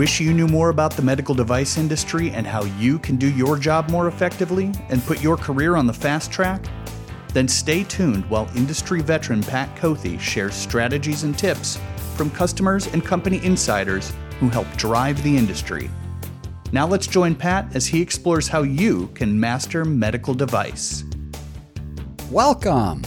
[0.00, 3.58] Wish you knew more about the medical device industry and how you can do your
[3.58, 6.64] job more effectively and put your career on the fast track?
[7.34, 11.78] Then stay tuned while industry veteran Pat Kothe shares strategies and tips
[12.16, 15.90] from customers and company insiders who help drive the industry.
[16.72, 21.04] Now let's join Pat as he explores how you can master medical device.
[22.30, 23.02] Welcome.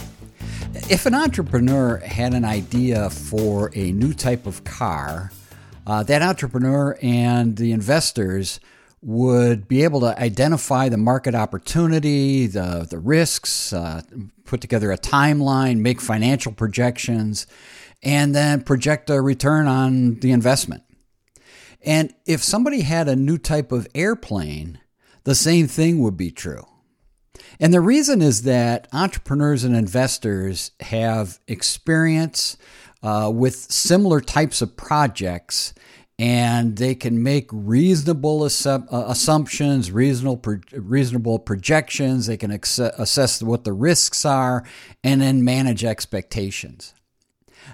[0.88, 5.32] If an entrepreneur had an idea for a new type of car,
[5.86, 8.60] uh, that entrepreneur and the investors
[9.02, 14.00] would be able to identify the market opportunity, the, the risks, uh,
[14.44, 17.46] put together a timeline, make financial projections,
[18.02, 20.82] and then project a return on the investment.
[21.82, 24.80] And if somebody had a new type of airplane,
[25.24, 26.66] the same thing would be true.
[27.60, 32.56] And the reason is that entrepreneurs and investors have experience
[33.04, 35.74] uh, with similar types of projects
[36.18, 40.40] and they can make reasonable uh, assumptions, reasonable
[40.72, 42.26] reasonable projections.
[42.26, 44.64] They can assess what the risks are,
[45.02, 46.93] and then manage expectations.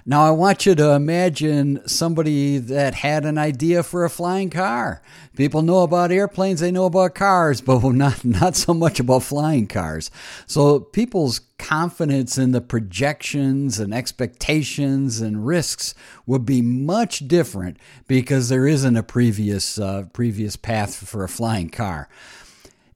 [0.05, 5.01] Now, I want you to imagine somebody that had an idea for a flying car.
[5.35, 9.67] People know about airplanes, they know about cars, but not, not so much about flying
[9.67, 10.09] cars.
[10.47, 15.93] So, people's confidence in the projections and expectations and risks
[16.25, 21.69] would be much different because there isn't a previous, uh, previous path for a flying
[21.69, 22.09] car.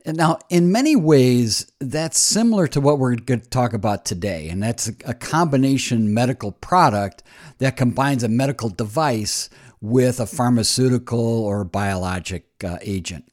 [0.05, 4.61] Now, in many ways, that's similar to what we're going to talk about today, and
[4.61, 7.23] that's a combination medical product
[7.57, 9.49] that combines a medical device
[9.81, 13.25] with a pharmaceutical or biologic uh, agent.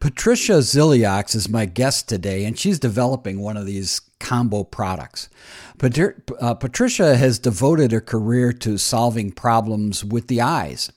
[0.00, 5.28] Patricia Zilliox is my guest today, and she's developing one of these combo products.
[5.78, 10.90] Pat- uh, Patricia has devoted her career to solving problems with the eyes,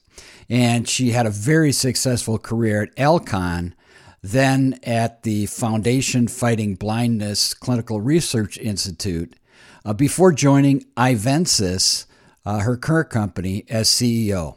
[0.48, 3.74] and she had a very successful career at Alcon
[4.22, 9.36] then at the Foundation Fighting Blindness Clinical Research Institute,
[9.84, 12.06] uh, before joining Eyevensys,
[12.44, 14.56] uh, her current company, as CEO.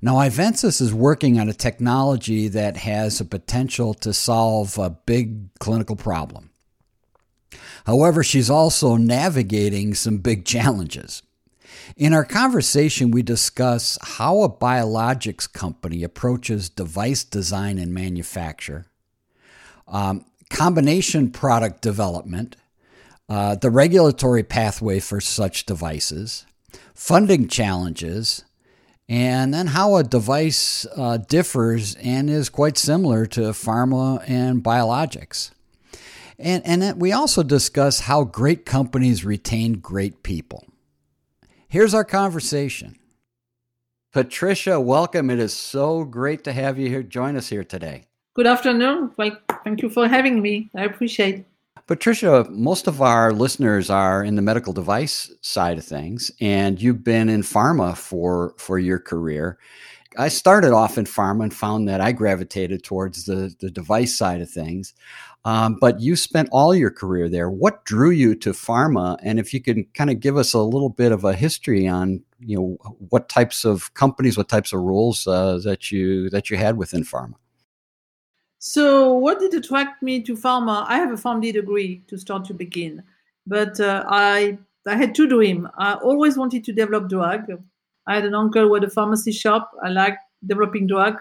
[0.00, 5.52] Now, Eyevensys is working on a technology that has a potential to solve a big
[5.58, 6.50] clinical problem.
[7.86, 11.22] However, she's also navigating some big challenges.
[11.96, 18.86] In our conversation, we discuss how a biologics company approaches device design and manufacture,
[19.88, 22.56] um, combination product development,
[23.28, 26.46] uh, the regulatory pathway for such devices,
[26.94, 28.44] funding challenges,
[29.08, 35.50] and then how a device uh, differs and is quite similar to pharma and biologics.
[36.38, 40.66] And, and we also discuss how great companies retain great people.
[41.68, 42.96] Here's our conversation.
[44.12, 45.30] Patricia, welcome.
[45.30, 48.07] It is so great to have you here join us here today.
[48.38, 49.10] Good afternoon.
[49.16, 50.70] Well, thank you for having me.
[50.76, 51.44] I appreciate.
[51.88, 57.02] Patricia, most of our listeners are in the medical device side of things, and you've
[57.02, 59.58] been in pharma for for your career.
[60.16, 64.40] I started off in pharma and found that I gravitated towards the the device side
[64.40, 64.94] of things.
[65.44, 67.50] Um, but you spent all your career there.
[67.50, 69.18] What drew you to pharma?
[69.20, 72.22] And if you can kind of give us a little bit of a history on,
[72.38, 72.78] you know,
[73.08, 77.02] what types of companies, what types of roles uh, that you that you had within
[77.02, 77.34] pharma.
[78.58, 80.84] So, what did attract me to pharma?
[80.88, 83.02] I have a PharmD degree to start to begin,
[83.46, 85.68] but uh, I I had two dreams.
[85.78, 87.50] I always wanted to develop drug.
[88.06, 89.70] I had an uncle who had a pharmacy shop.
[89.82, 91.18] I liked developing drug.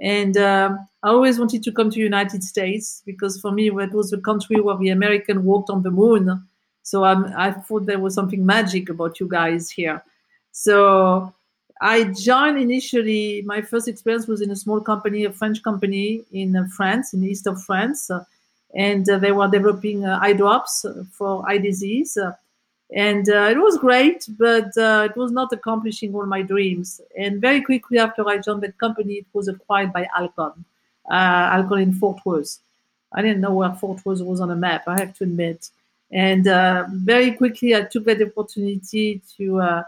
[0.00, 4.10] And uh, I always wanted to come to United States because for me, it was
[4.10, 6.44] the country where the American walked on the moon.
[6.82, 10.02] So I'm, I thought there was something magic about you guys here.
[10.50, 11.32] So
[11.84, 13.42] I joined initially.
[13.42, 17.20] My first experience was in a small company, a French company in uh, France, in
[17.20, 18.24] the east of France, uh,
[18.74, 22.16] and uh, they were developing uh, eye drops for eye disease.
[22.96, 27.02] and uh, it was great, but uh, it was not accomplishing all my dreams.
[27.18, 30.64] And very quickly after I joined that company, it was acquired by Alcon,
[31.10, 32.60] Alcon in Fort Worth.
[33.12, 34.88] I didn't know where Fort Worth was on a map.
[34.88, 35.68] I have to admit.
[36.10, 36.44] And
[37.04, 39.84] very quickly, I took that opportunity to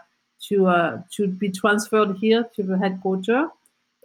[0.49, 3.49] to uh, to be transferred here to the headquarters.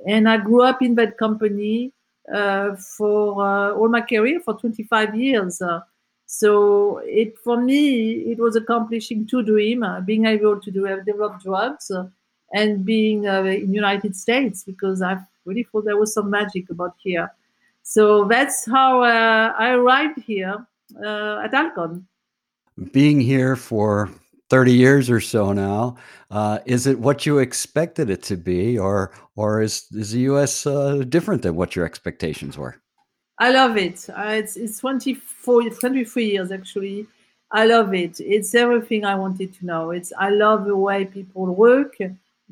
[0.08, 1.94] And I grew up in that company
[2.34, 5.62] uh, for uh, all my career for 25 years.
[5.62, 5.82] Uh,
[6.26, 11.42] so it for me it was accomplishing two dreams: uh, being able to do, develop
[11.42, 12.08] drugs uh,
[12.54, 17.32] and being in United States because I really thought there was some magic about here.
[17.84, 20.66] So that's how I arrived here
[21.04, 22.06] at Alcon.
[22.92, 24.10] Being here for
[24.52, 25.96] 30 years or so now.
[26.30, 30.66] Uh, is it what you expected it to be, or or is is the U.S.
[30.68, 32.76] Uh, different than what your expectations were?
[33.40, 34.10] I love it.
[34.10, 37.08] Uh, it's it's 24, 23 years actually.
[37.50, 38.20] I love it.
[38.20, 39.92] It's everything I wanted to know.
[39.92, 41.96] It's I love the way people work.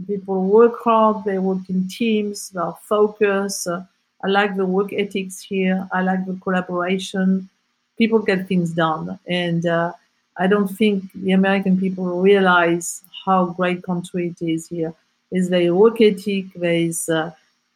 [0.07, 1.25] People work hard.
[1.25, 2.49] They work in teams.
[2.51, 3.67] They are focused.
[3.67, 5.85] I like the work ethics here.
[5.91, 7.49] I like the collaboration.
[7.97, 9.91] People get things done, and uh,
[10.39, 14.93] I don't think the American people realize how great country it is here.
[15.31, 16.45] There's very work ethic.
[16.55, 17.31] There's uh,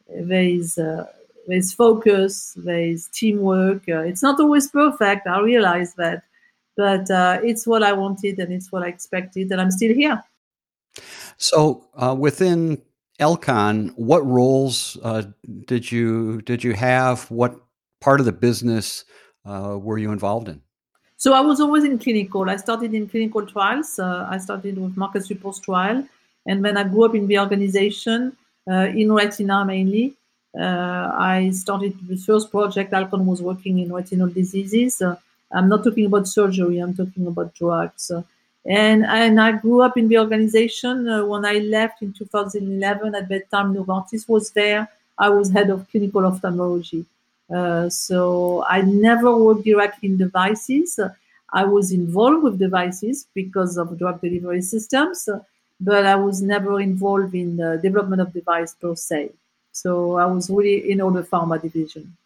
[0.08, 1.06] there's uh,
[1.46, 2.54] there's focus.
[2.56, 3.82] There's teamwork.
[3.88, 5.26] Uh, it's not always perfect.
[5.26, 6.22] I realize that,
[6.76, 10.24] but uh, it's what I wanted and it's what I expected, and I'm still here.
[11.36, 12.80] So uh, within
[13.20, 15.24] Alcon, what roles uh,
[15.66, 17.30] did you did you have?
[17.30, 17.60] What
[18.00, 19.04] part of the business
[19.44, 20.63] were you involved in?
[21.24, 22.50] So I was always in clinical.
[22.50, 23.98] I started in clinical trials.
[23.98, 26.06] Uh, I started with market support trial,
[26.44, 28.36] and then I grew up in the organization
[28.70, 30.14] uh, in retina mainly,
[30.58, 32.92] uh, I started the first project.
[32.92, 35.00] Alcon was working in retinal diseases.
[35.00, 35.16] Uh,
[35.50, 36.78] I'm not talking about surgery.
[36.78, 38.10] I'm talking about drugs.
[38.66, 41.08] and and I grew up in the organization.
[41.08, 44.88] Uh, when I left in 2011, at that time Novartis was there.
[45.16, 47.06] I was head of clinical ophthalmology.
[47.52, 50.98] Uh, so I never worked directly in devices.
[51.52, 55.28] I was involved with devices because of drug delivery systems,
[55.80, 59.32] but I was never involved in the development of device per se.
[59.72, 62.16] So I was really in all the pharma division.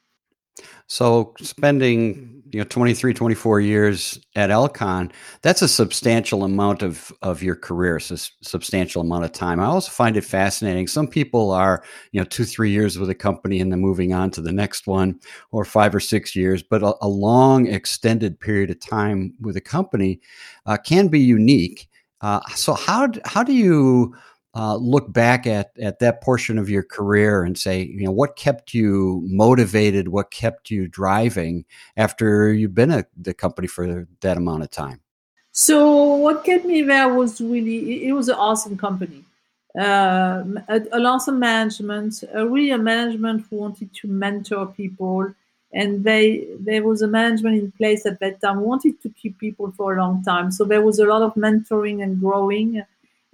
[0.87, 5.13] So spending you know 23 24 years at Alcon
[5.43, 9.61] that's a substantial amount of of your career a substantial amount of time.
[9.61, 13.15] I also find it fascinating some people are you know 2 3 years with a
[13.15, 15.19] company and then moving on to the next one
[15.51, 19.61] or 5 or 6 years but a, a long extended period of time with a
[19.61, 20.21] company
[20.67, 21.89] uh, can be unique.
[22.21, 24.15] Uh, so how how do you
[24.59, 28.35] uh, look back at at that portion of your career and say, you know, what
[28.35, 30.09] kept you motivated?
[30.09, 31.65] What kept you driving
[31.97, 35.01] after you've been at the company for that amount of time?
[35.53, 39.25] So what kept me there was really it was an awesome company,
[39.79, 45.33] uh, an awesome management, a really a management who wanted to mentor people,
[45.73, 49.73] and they there was a management in place at that time wanted to keep people
[49.77, 50.51] for a long time.
[50.51, 52.83] So there was a lot of mentoring and growing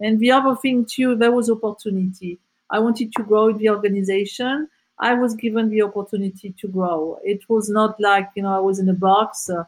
[0.01, 2.39] and the other thing too, there was opportunity.
[2.71, 4.69] I wanted to grow the organization.
[4.99, 7.19] I was given the opportunity to grow.
[7.23, 9.49] It was not like you know I was in a box.
[9.51, 9.65] Uh,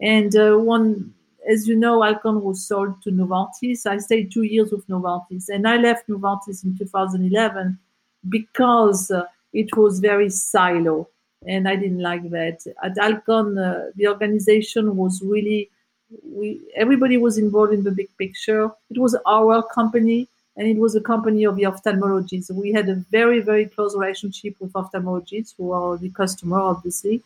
[0.00, 1.14] and uh, one,
[1.48, 3.86] as you know, Alcon was sold to Novartis.
[3.86, 7.78] I stayed two years with Novartis, and I left Novartis in 2011
[8.28, 11.08] because uh, it was very silo,
[11.46, 12.64] and I didn't like that.
[12.82, 15.70] At Alcon, uh, the organization was really
[16.24, 18.70] we everybody was involved in the big picture.
[18.90, 22.50] It was our company, and it was a company of the ophthalmologists.
[22.50, 27.22] We had a very very close relationship with ophthalmologists, who are the customer, obviously,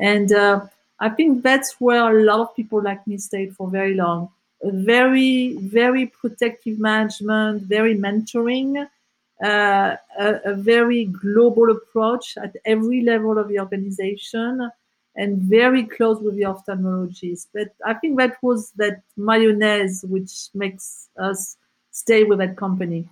[0.00, 0.66] and uh,
[1.00, 4.30] I think that's where a lot of people like me stayed for very long.
[4.62, 8.88] A very very protective management, very mentoring.
[9.42, 14.70] Uh, a, a very global approach at every level of the organization
[15.16, 17.48] and very close with the ophthalmologist.
[17.52, 21.56] But I think that was that mayonnaise which makes us
[21.90, 23.08] stay with that company.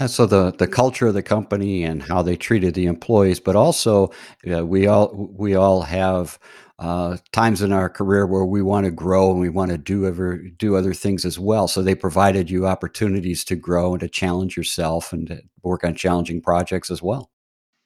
[0.00, 3.56] Yeah, so the the culture of the company and how they treated the employees, but
[3.56, 4.10] also
[4.50, 6.38] uh, we all we all have
[6.78, 10.06] uh, times in our career where we want to grow and we want to do
[10.06, 11.68] ever do other things as well.
[11.68, 15.94] So they provided you opportunities to grow and to challenge yourself and to work on
[15.94, 17.31] challenging projects as well.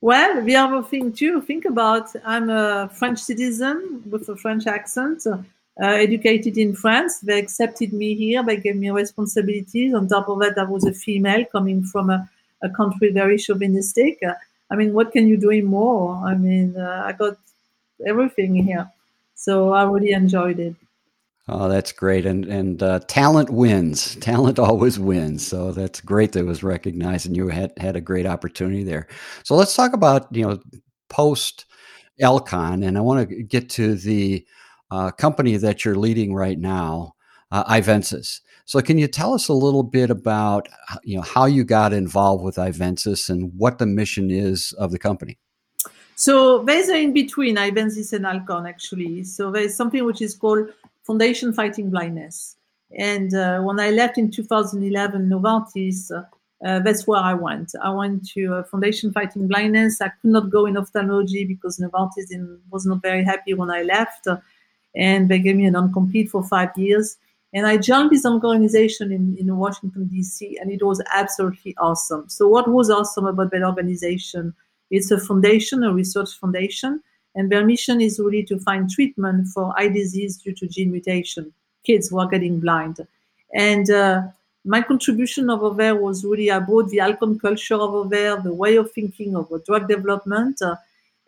[0.01, 5.27] Well, the other thing too, think about I'm a French citizen with a French accent,
[5.27, 5.37] uh,
[5.81, 7.21] educated in France.
[7.21, 8.43] They accepted me here.
[8.43, 9.95] They gave me responsibilities.
[9.95, 12.29] On top of that, I was a female coming from a,
[12.63, 14.21] a country very chauvinistic.
[14.71, 16.15] I mean, what can you do more?
[16.27, 17.39] I mean, uh, I got
[18.07, 18.91] everything here.
[19.35, 20.75] So I really enjoyed it.
[21.49, 22.27] Oh, that's great.
[22.27, 24.17] And and uh, talent wins.
[24.17, 25.47] Talent always wins.
[25.47, 29.07] So that's great that was recognized and you had had a great opportunity there.
[29.45, 30.59] So let's talk about, you know,
[31.09, 31.67] post
[32.21, 34.45] Alcon and I want to get to the
[34.91, 37.15] uh, company that you're leading right now,
[37.53, 38.41] uh, Eyevensys.
[38.65, 40.69] So can you tell us a little bit about
[41.05, 44.99] you know how you got involved with Eyevensys and what the mission is of the
[44.99, 45.39] company?
[46.17, 49.23] So there's in between Eyevensys and Alcon actually.
[49.23, 50.71] So there's something which is called
[51.07, 52.57] Foundation Fighting Blindness.
[52.99, 56.23] And uh, when I left in 2011, Novartis, uh,
[56.67, 57.73] uh, that's where I went.
[57.83, 60.01] I went to uh, Foundation Fighting Blindness.
[60.01, 63.83] I could not go in ophthalmology because Novartis in, was not very happy when I
[63.83, 64.27] left.
[64.95, 65.93] and they gave me a non
[66.31, 67.17] for five years.
[67.53, 72.29] And I joined this organization in, in Washington, D.C., and it was absolutely awesome.
[72.29, 74.55] So, what was awesome about that organization?
[74.91, 77.03] It's a foundation, a research foundation,
[77.37, 81.53] and their mission is really to find treatment for eye disease due to gene mutation,
[81.85, 83.07] kids who are getting blind.
[83.55, 84.23] And uh,
[84.65, 88.77] my contribution over there was really I brought the Alcon culture over there, the way
[88.77, 90.61] of thinking of drug development.
[90.63, 90.77] Uh,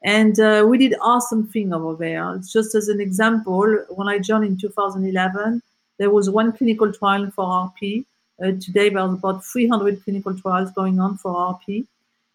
[0.02, 2.40] and uh, we did awesome thing over there.
[2.50, 5.62] Just as an example, when I joined in 2011,
[5.98, 8.04] there was one clinical trial for RP.
[8.42, 11.86] Uh, today, there's about 300 clinical trials going on for RP.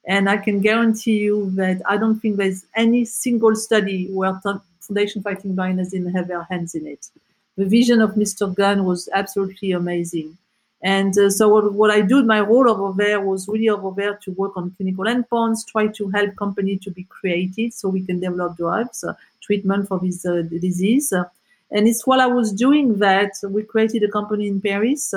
[0.05, 4.39] And I can guarantee you that I don't think there's any single study where
[4.81, 7.09] Foundation Fighting Blindness didn't have their hands in it.
[7.55, 8.53] The vision of Mr.
[8.53, 10.37] Gund was absolutely amazing.
[10.81, 14.15] And uh, so what, what, I do, my role over there was really over there
[14.23, 18.19] to work on clinical endpoints, try to help company to be created so we can
[18.19, 21.13] develop drugs, uh, treatment for this uh, disease.
[21.13, 25.13] and it's while I was doing that, we created a company in Paris.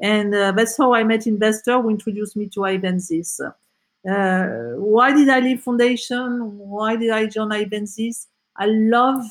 [0.00, 3.38] and uh, that's how I met investor who introduced me to Eyevensys.
[4.08, 6.58] Uh, why did I leave foundation?
[6.58, 8.26] Why did I join Eyevensys?
[8.56, 9.24] I love,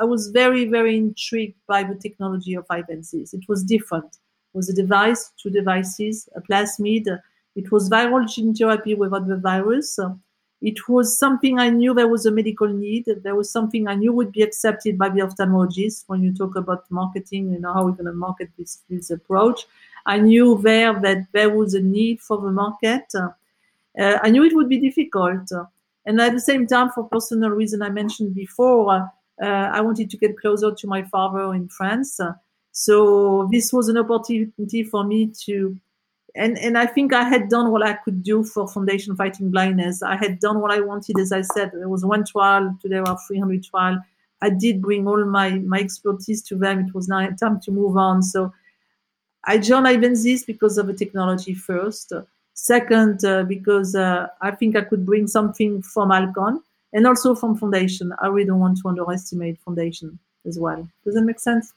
[0.00, 3.34] I was very, very intrigued by the technology of Eyevensys.
[3.34, 7.06] It was different It was a device, two devices, a plasmid.
[7.56, 9.98] It was viral gene therapy without the virus.
[10.60, 13.06] It was something I knew there was a medical need.
[13.22, 16.90] There was something I knew would be accepted by the ophthalmologist when you talk about
[16.90, 19.66] marketing, you know, how we're going to market this, this approach.
[20.06, 23.12] I knew there that there was a need for the market.
[23.98, 25.50] Uh, I knew it would be difficult.
[26.06, 28.90] And at the same time, for personal reason I mentioned before,
[29.42, 32.18] uh, I wanted to get closer to my father in France.
[32.72, 35.76] So this was an opportunity for me to,
[36.34, 40.02] and, and I think I had done what I could do for Foundation Fighting Blindness.
[40.02, 41.18] I had done what I wanted.
[41.18, 43.98] As I said, there was one trial, today there are 300 trials.
[44.40, 46.78] I did bring all my, my expertise to them.
[46.86, 48.22] It was now time to move on.
[48.22, 48.52] So
[49.44, 52.12] I joined Eyevensys because of the technology first.
[52.60, 56.60] Second, uh, because uh, I think I could bring something from Alcon
[56.92, 58.12] and also from Foundation.
[58.20, 60.88] I really don't want to underestimate Foundation as well.
[61.04, 61.72] Does that make sense?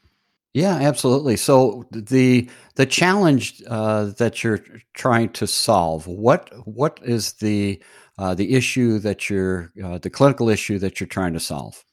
[0.56, 1.38] Yeah, absolutely.
[1.38, 7.80] So the the challenge uh, that you're trying to solve what what is the
[8.18, 11.86] uh, the issue that you're uh, the clinical issue that you're trying to solve?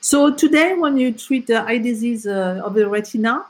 [0.00, 3.44] So today, when you treat the eye disease uh, of the retina,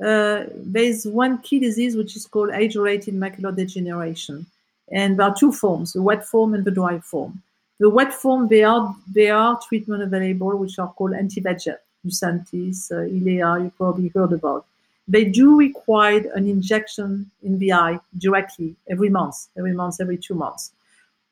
[0.00, 4.46] uh, there is one key disease which is called age-related macular degeneration,
[4.92, 7.42] and there are two forms: the wet form and the dry form.
[7.80, 11.78] The wet form, there are there are treatment available which are called anti-VEGF.
[12.06, 14.64] Lucentis, uh, Eylea, you probably heard about.
[15.06, 20.34] They do require an injection in the eye directly every month, every month, every two
[20.34, 20.72] months.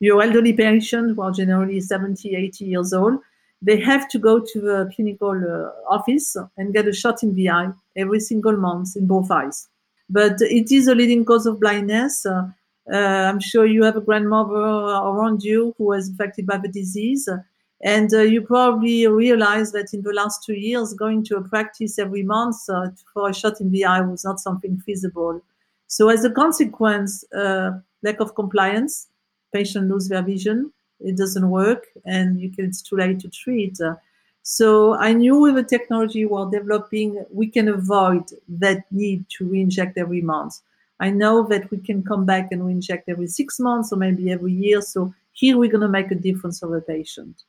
[0.00, 3.20] Your elderly patients, who are generally 70, 80 years old,
[3.62, 7.50] they have to go to the clinical uh, office and get a shot in the
[7.50, 9.68] eye every single month in both eyes.
[10.08, 12.24] But it is a leading cause of blindness.
[12.24, 12.48] Uh,
[12.92, 17.28] uh, I'm sure you have a grandmother around you who was affected by the disease.
[17.82, 21.98] And uh, you probably realize that in the last two years, going to a practice
[21.98, 25.42] every month uh, for a shot in the eye was not something feasible.
[25.88, 27.72] So, as a consequence, uh,
[28.02, 29.08] lack of compliance,
[29.52, 33.78] patients lose their vision, it doesn't work, and you can, it's too late to treat.
[34.42, 39.98] So I knew with the technology we're developing, we can avoid that need to re-inject
[39.98, 40.60] every month.
[41.00, 44.52] I know that we can come back and re-inject every six months or maybe every
[44.52, 44.80] year.
[44.80, 47.42] So here we're going to make a difference for the patient.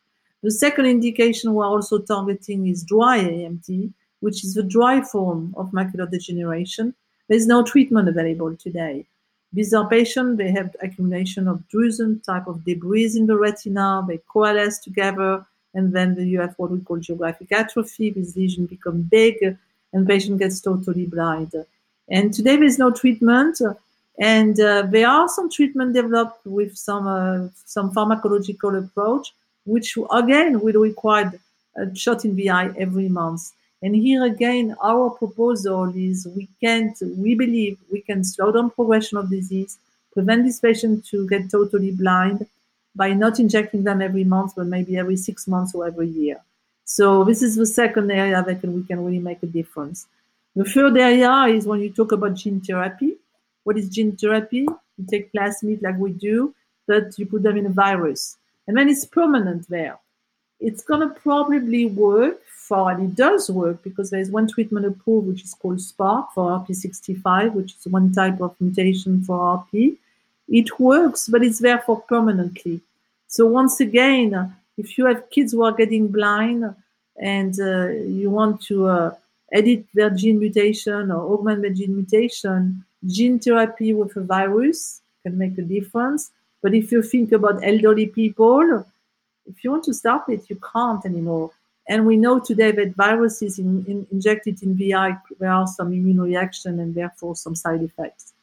[0.44, 5.72] The second indication we're also targeting is dry AMD, which is the dry form of
[5.72, 6.94] macular degeneration.
[7.28, 9.06] There's no treatment available today.
[9.54, 14.20] These are patients, they have accumulation of drusen type of debris in the retina, they
[14.28, 18.10] coalesce together, and then you have what we call geographic atrophy.
[18.10, 19.58] This lesion become big,
[19.94, 21.54] and patient gets totally blind.
[22.10, 23.62] And today there's no treatment,
[24.20, 29.34] and uh, there are some treatment developed with some uh, some pharmacological approach,
[29.66, 31.32] which again will require
[31.78, 33.54] a shot in the eye every month.
[33.82, 39.18] And here again, our proposal is we can't, we believe we can slow down progression
[39.18, 39.78] of disease,
[40.14, 42.48] prevent this patient to get totally blind
[42.96, 46.38] by not injecting them every month, but maybe every six months or every year.
[46.86, 50.08] So this is the second area that we can really make a difference.
[50.56, 53.18] The third area is when you talk about gene therapy.
[53.64, 54.66] What is gene therapy?
[54.98, 56.56] You take plasmid like we do,
[56.88, 59.98] but you put them in a virus and then it's permanent there.
[60.60, 65.28] It's going to probably work for, and it does work because there's one treatment approved
[65.28, 69.98] which is called Spark for RP65, which is one type of mutation for RP.
[70.50, 72.82] It works, but it's there for permanently.
[73.28, 76.64] So once again, if you have kids who are getting blind
[77.22, 79.16] and uh, you want to uh,
[79.52, 85.38] edit their gene mutation or augment their gene mutation, gene therapy with a virus can
[85.38, 86.32] make a difference.
[86.62, 88.86] But if you think about elderly people,
[89.48, 91.52] if you want to stop it, you can't anymore.
[91.90, 96.20] And we know today that viruses in, in, injected in VI, there are some immune
[96.20, 98.34] reaction and therefore some side effects.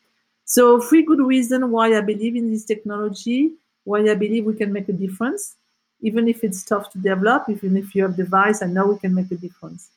[0.46, 3.52] So three good reasons why I believe in this technology,
[3.84, 5.56] why I believe we can make a difference,
[6.00, 9.14] even if it's tough to develop, even if you have device, I know we can
[9.14, 9.90] make a difference.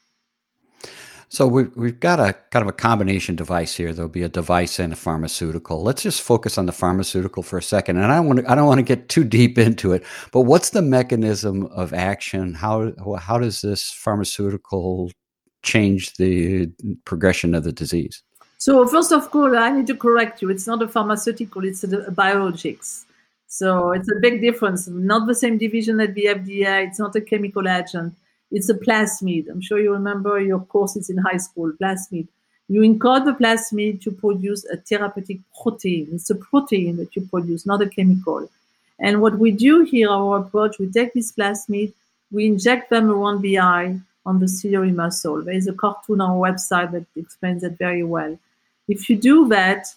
[1.29, 3.91] So we've, we've got a kind of a combination device here.
[3.91, 5.83] There'll be a device and a pharmaceutical.
[5.83, 7.97] Let's just focus on the pharmaceutical for a second.
[7.97, 10.41] And I don't want to, I don't want to get too deep into it, but
[10.41, 12.53] what's the mechanism of action?
[12.53, 15.11] How, how does this pharmaceutical
[15.63, 16.71] change the
[17.03, 18.23] progression of the disease?
[18.57, 20.49] So first of all, I need to correct you.
[20.49, 23.03] It's not a pharmaceutical, it's a, a biologics.
[23.47, 24.87] So it's a big difference.
[24.87, 26.87] Not the same division at the FDA.
[26.87, 28.13] It's not a chemical agent
[28.51, 29.49] it's a plasmid.
[29.49, 32.27] I'm sure you remember your courses in high school, plasmid.
[32.69, 36.09] You encode the plasmid to produce a therapeutic protein.
[36.11, 38.49] It's a protein that you produce, not a chemical.
[38.99, 41.93] And what we do here, our approach, we take this plasmid,
[42.31, 45.41] we inject them around the eye on the ciliary muscle.
[45.41, 48.37] There is a cartoon on our website that explains that very well.
[48.87, 49.87] If you do that,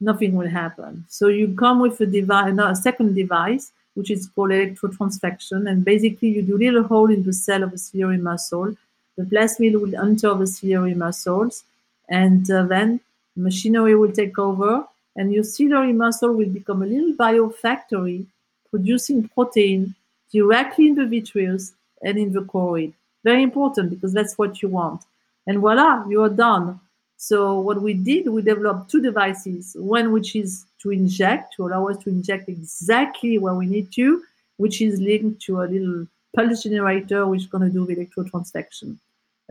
[0.00, 1.04] nothing will happen.
[1.08, 5.68] So you come with a device, no, a second device which is called electrotransfection.
[5.70, 8.76] And basically, you do a little hole in the cell of the ciliary muscle.
[9.16, 11.64] The plasmid will enter the ciliary muscles,
[12.08, 13.00] and uh, then
[13.36, 18.26] machinery will take over, and your ciliary muscle will become a little biofactory
[18.70, 19.94] producing protein
[20.32, 22.92] directly in the vitreous and in the choroid.
[23.24, 25.02] Very important because that's what you want.
[25.46, 26.80] And voila, you are done.
[27.16, 29.76] So what we did, we developed two devices.
[29.78, 34.22] One which is to inject, to allow us to inject exactly where we need to,
[34.56, 38.96] which is linked to a little pulse generator, which is going to do the electrotransfection.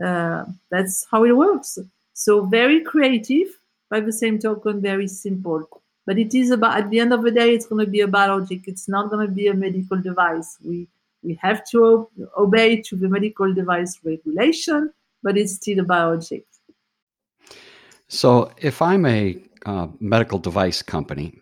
[0.04, 1.78] Uh, that's how it works.
[2.14, 3.48] So very creative,
[3.90, 5.68] by the same token, very simple.
[6.06, 8.08] But it is about at the end of the day, it's going to be a
[8.08, 8.66] biologic.
[8.66, 10.58] It's not going to be a medical device.
[10.64, 10.88] We
[11.22, 16.46] we have to obey to the medical device regulation, but it's still a biologic.
[18.08, 21.38] So, if I'm a uh, medical device company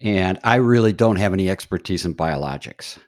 [0.00, 2.98] and I really don't have any expertise in biologics,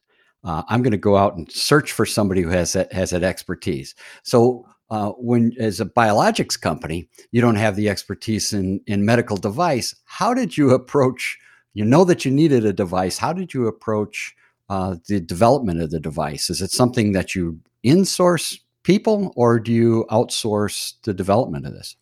[0.43, 3.23] uh, I'm going to go out and search for somebody who has that has that
[3.23, 3.95] expertise.
[4.23, 9.37] So, uh, when as a biologics company, you don't have the expertise in in medical
[9.37, 9.95] device.
[10.05, 11.39] How did you approach?
[11.75, 13.19] You know that you needed a device.
[13.19, 14.35] How did you approach
[14.69, 16.51] uh, the development of the device?
[16.51, 21.95] Is it something that you insource people, or do you outsource the development of this?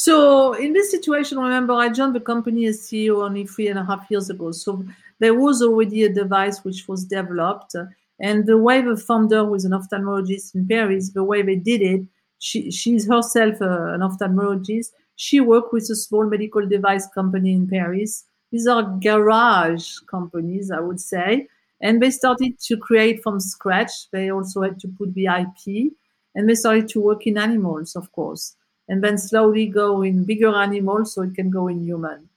[0.00, 3.84] So in this situation, remember, I joined the company as CEO only three and a
[3.84, 4.50] half years ago.
[4.50, 4.82] So
[5.18, 7.74] there was already a device which was developed.
[8.18, 12.00] And the way the founder was an ophthalmologist in Paris, the way they did it,
[12.38, 14.86] she, she's herself uh, an ophthalmologist.
[15.16, 18.24] She worked with a small medical device company in Paris.
[18.50, 21.46] These are garage companies, I would say.
[21.82, 24.10] And they started to create from scratch.
[24.12, 25.92] They also had to put the IP.
[26.34, 28.56] And they started to work in animals, of course
[28.90, 32.28] and then slowly go in bigger animals so it can go in human.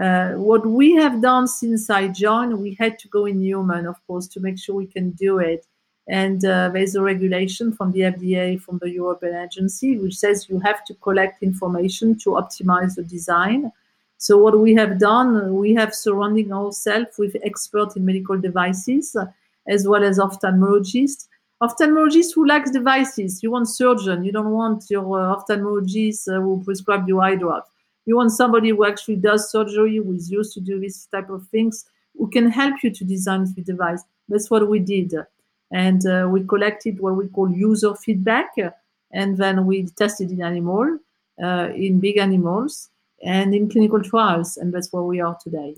[0.00, 3.96] Uh, what we have done since I joined, we had to go in human, of
[4.06, 5.66] course, to make sure we can do it.
[6.08, 10.60] And uh, there's a regulation from the FDA, from the European agency, which says you
[10.60, 13.72] have to collect information to optimize the design.
[14.18, 19.16] So what we have done, we have surrounding ourselves with experts in medical devices,
[19.66, 21.26] as well as ophthalmologists,
[21.62, 23.42] ophthalmologist who likes devices.
[23.42, 24.24] You want surgeon.
[24.24, 27.70] You don't want your uh, ophthalmologist uh, who prescribe you eye drops.
[28.04, 31.46] You want somebody who actually does surgery, who is used to do this type of
[31.48, 31.84] things,
[32.18, 34.02] who can help you to design the device.
[34.28, 35.14] That's what we did.
[35.70, 38.50] And uh, we collected what we call user feedback,
[39.12, 40.98] and then we tested in animal,
[41.42, 42.90] uh, in big animals,
[43.24, 45.76] and in clinical trials, and that's where we are today.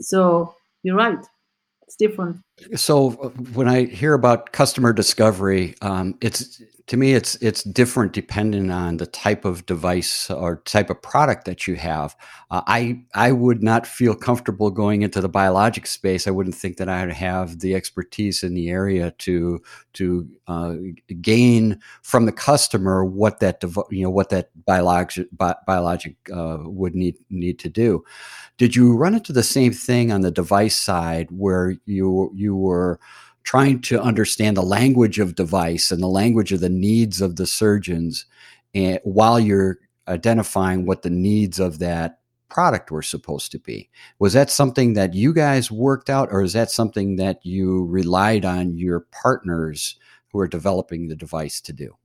[0.00, 1.24] So you're right
[1.90, 2.40] it's different.
[2.76, 3.10] So
[3.54, 8.96] when I hear about customer discovery, um, it's to me it's it's different depending on
[8.96, 12.16] the type of device or type of product that you have.
[12.50, 16.26] Uh, I I would not feel comfortable going into the biologic space.
[16.26, 20.74] I wouldn't think that I would have the expertise in the area to to uh,
[21.20, 26.96] gain from the customer what that you know what that biologic bi- biologic uh, would
[26.96, 28.02] need need to do.
[28.58, 32.98] Did you run into the same thing on the device side where you you were
[33.42, 37.46] trying to understand the language of device and the language of the needs of the
[37.46, 38.26] surgeons
[38.74, 43.88] and eh, while you're identifying what the needs of that product were supposed to be.
[44.18, 48.44] Was that something that you guys worked out, or is that something that you relied
[48.44, 49.96] on your partners
[50.32, 51.96] who are developing the device to do?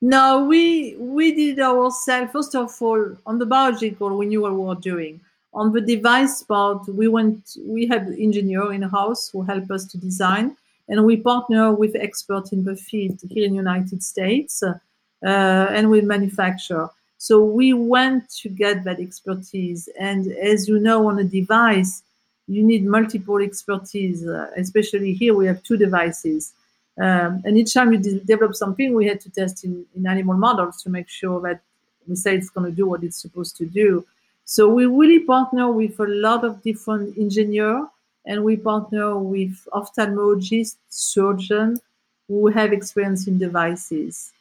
[0.00, 2.32] No, we we did ourselves.
[2.32, 5.20] First of all, on the biological, we knew what we were doing.
[5.52, 7.56] On the device part, we went.
[7.62, 10.56] We had engineer in house who helped us to design,
[10.90, 14.74] and we partner with experts in the field here in the United States, uh,
[15.22, 16.88] and we manufacture.
[17.16, 19.88] So we went to get that expertise.
[19.98, 22.02] And as you know, on a device,
[22.48, 24.26] you need multiple expertise.
[24.26, 26.52] Uh, especially here, we have two devices.
[27.00, 30.36] Um, and each time you de- develop something, we had to test in, in animal
[30.36, 31.60] models to make sure that
[32.08, 34.04] we say it's going to do what it's supposed to do.
[34.44, 37.84] So we really partner with a lot of different engineers,
[38.26, 41.80] and we partner with ophthalmologists, surgeons
[42.28, 44.32] who have experience in devices.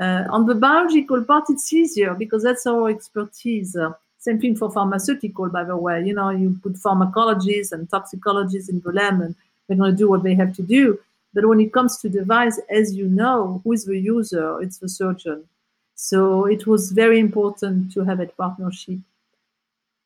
[0.00, 3.74] Uh, on the biological part, it's easier because that's our expertise.
[3.74, 6.04] Uh, same thing for pharmaceutical, by the way.
[6.04, 9.34] You know, you put pharmacologists and toxicologists in the lab, and
[9.66, 10.98] they're going to do what they have to do.
[11.34, 14.60] But when it comes to device, as you know, who is the user?
[14.60, 15.44] It's the surgeon.
[15.94, 18.98] So it was very important to have a partnership.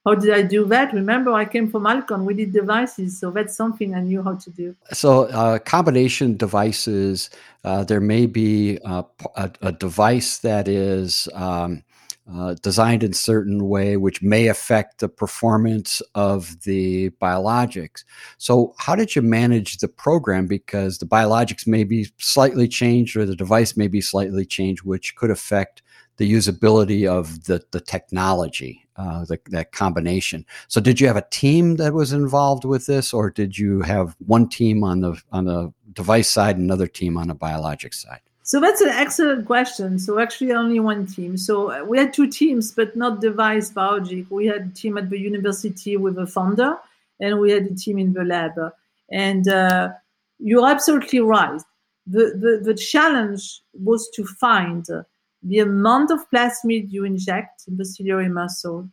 [0.04, 0.92] How did I do that?
[0.92, 2.24] Remember, I came from Alcon.
[2.24, 4.74] We did devices, so that's something I knew how to do.
[4.92, 7.30] So, uh, combination devices.
[7.62, 9.04] Uh, there may be uh,
[9.36, 11.84] a, a, device that is um,
[12.28, 18.02] uh, designed in a certain way, which may affect the performance of the biologics.
[18.38, 20.48] So, how did you manage the program?
[20.48, 25.14] Because the biologics may be slightly changed, or the device may be slightly changed, which
[25.14, 25.82] could affect
[26.16, 30.44] the usability of the the technology, uh, the, that combination.
[30.68, 34.16] So, did you have a team that was involved with this, or did you have
[34.26, 38.20] one team on the on the device side, and another team on the biologic side?
[38.44, 39.98] So that's an excellent question.
[39.98, 41.36] So actually, only one team.
[41.36, 44.26] So uh, we had two teams, but not device biologic.
[44.30, 46.76] We had a team at the university with a founder,
[47.20, 48.52] and we had a team in the lab.
[49.10, 49.90] And uh,
[50.38, 51.62] you're absolutely right.
[52.06, 54.84] The, the the challenge was to find
[55.42, 58.88] the amount of plasmid you inject in the ciliary muscle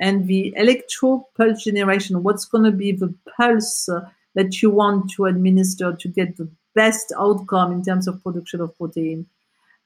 [0.00, 2.22] and the electro pulse generation.
[2.22, 3.88] What's going to be the pulse
[4.34, 8.76] that you want to administer to get the best outcome in terms of production of
[8.76, 9.26] protein.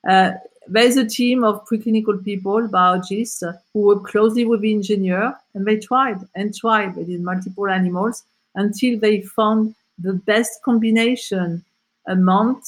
[0.08, 0.32] Uh,
[0.66, 5.66] there's a team of preclinical people, biologists, uh, who work closely with the engineer, and
[5.66, 6.94] they tried and tried.
[6.94, 11.64] They did multiple animals until they found the best combination
[12.06, 12.64] amount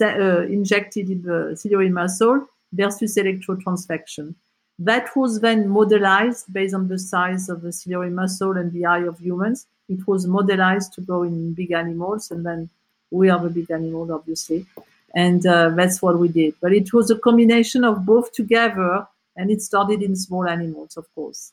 [0.00, 4.34] uh, injected in the ciliary muscle versus electrotransfection.
[4.78, 9.06] That was then modelized based on the size of the ciliary muscle and the eye
[9.06, 9.66] of humans.
[9.88, 12.68] It was modelized to go in big animals, and then
[13.10, 14.66] we are the big animal, obviously.
[15.14, 16.54] And uh, that's what we did.
[16.60, 19.06] But it was a combination of both together,
[19.36, 21.52] and it started in small animals, of course.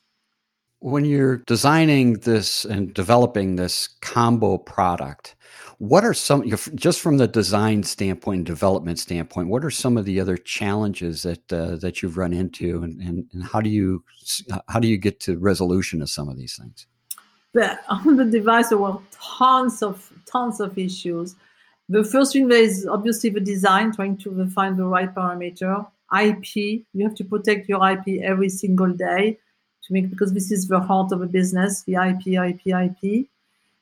[0.82, 5.36] When you're designing this and developing this combo product,
[5.78, 9.50] what are some just from the design standpoint, development standpoint?
[9.50, 13.28] What are some of the other challenges that uh, that you've run into, and, and,
[13.32, 14.04] and how do you
[14.68, 16.88] how do you get to resolution of some of these things?
[17.54, 21.36] But on the device, there were tons of tons of issues.
[21.90, 25.86] The first thing there is obviously the design, trying to find the right parameter.
[26.20, 26.56] IP,
[26.94, 29.38] you have to protect your IP every single day
[29.84, 33.28] to make because this is the heart of a business, the IP, IP, IP.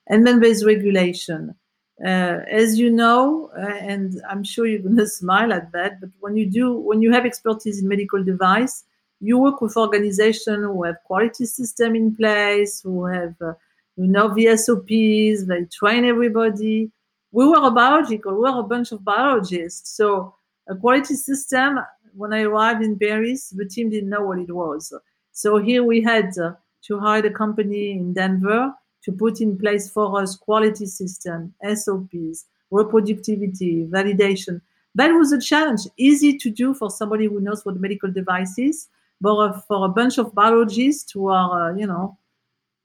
[0.07, 1.55] And then there's regulation.
[2.03, 6.09] Uh, as you know, uh, and I'm sure you're going to smile at that, but
[6.19, 8.85] when you do, when you have expertise in medical device,
[9.19, 13.53] you work with organizations who have quality system in place, who have, uh,
[13.97, 16.89] you know, the SOPs, they train everybody.
[17.31, 19.91] We were a biological, we were a bunch of biologists.
[19.97, 20.35] So
[20.69, 21.79] a quality system,
[22.15, 24.93] when I arrived in Paris, the team didn't know what it was.
[25.39, 28.73] So here we had uh, to hire a company in Denver
[29.03, 34.59] to put in place for us quality system, SOPs, reproductivity, validation.
[34.95, 38.89] That was a challenge, easy to do for somebody who knows what medical device is,
[39.21, 42.17] but for a bunch of biologists who are, uh, you know,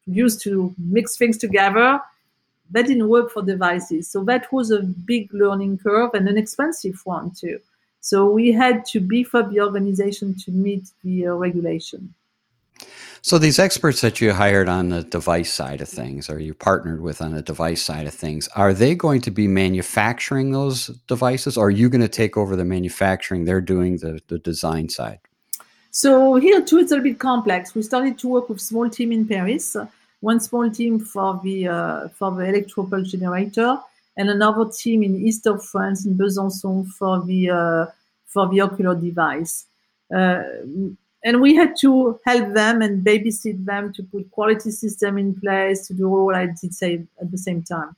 [0.07, 2.01] used to mix things together,
[2.71, 4.07] that didn't work for devices.
[4.07, 7.59] So that was a big learning curve and an expensive one too.
[8.01, 12.15] So we had to beef up the organization to meet the uh, regulation.
[13.23, 17.01] So these experts that you hired on the device side of things, or you partnered
[17.01, 21.57] with on the device side of things, are they going to be manufacturing those devices,
[21.57, 23.45] or are you going to take over the manufacturing?
[23.45, 25.21] They're doing the, the design side.
[25.91, 27.75] So here too, it's a bit complex.
[27.75, 29.77] We started to work with small team in Paris,
[30.21, 33.79] one small team for the uh, for the electropulse generator,
[34.17, 37.87] and another team in east of France in Besançon for the uh,
[38.27, 39.67] for the ocular device.
[40.15, 40.43] Uh,
[41.25, 45.87] and we had to help them and babysit them to put quality system in place
[45.87, 47.97] to do all I did say at the same time.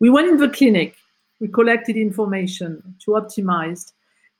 [0.00, 0.96] We went in the clinic.
[1.38, 3.92] We collected information to optimize.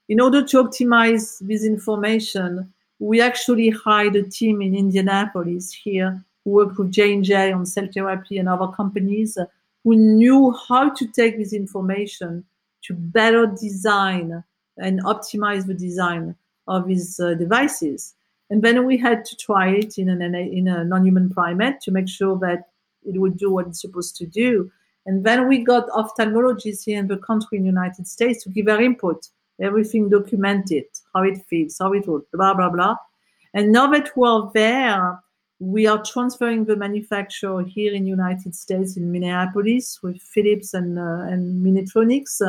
[0.09, 6.51] in order to optimize this information, we actually hired a team in Indianapolis here who
[6.51, 9.47] worked with J&J on cell therapy and other companies uh,
[9.83, 12.45] who knew how to take this information
[12.83, 14.45] to better design
[14.77, 16.35] and optimize the design
[16.67, 18.15] of these uh, devices.
[18.51, 22.09] And then we had to try it in, an, in a non-human primate to make
[22.09, 22.69] sure that
[23.05, 24.71] it would do what it's supposed to do.
[25.07, 28.67] And then we got ophthalmologists here in the country in the United States to give
[28.67, 29.29] their input,
[29.61, 32.97] everything documented, how it feels, how it works, blah, blah, blah.
[33.53, 35.19] And now that we're there,
[35.61, 40.99] we are transferring the manufacture here in the United States in Minneapolis with Phillips and,
[40.99, 42.43] uh, and Minnetronix.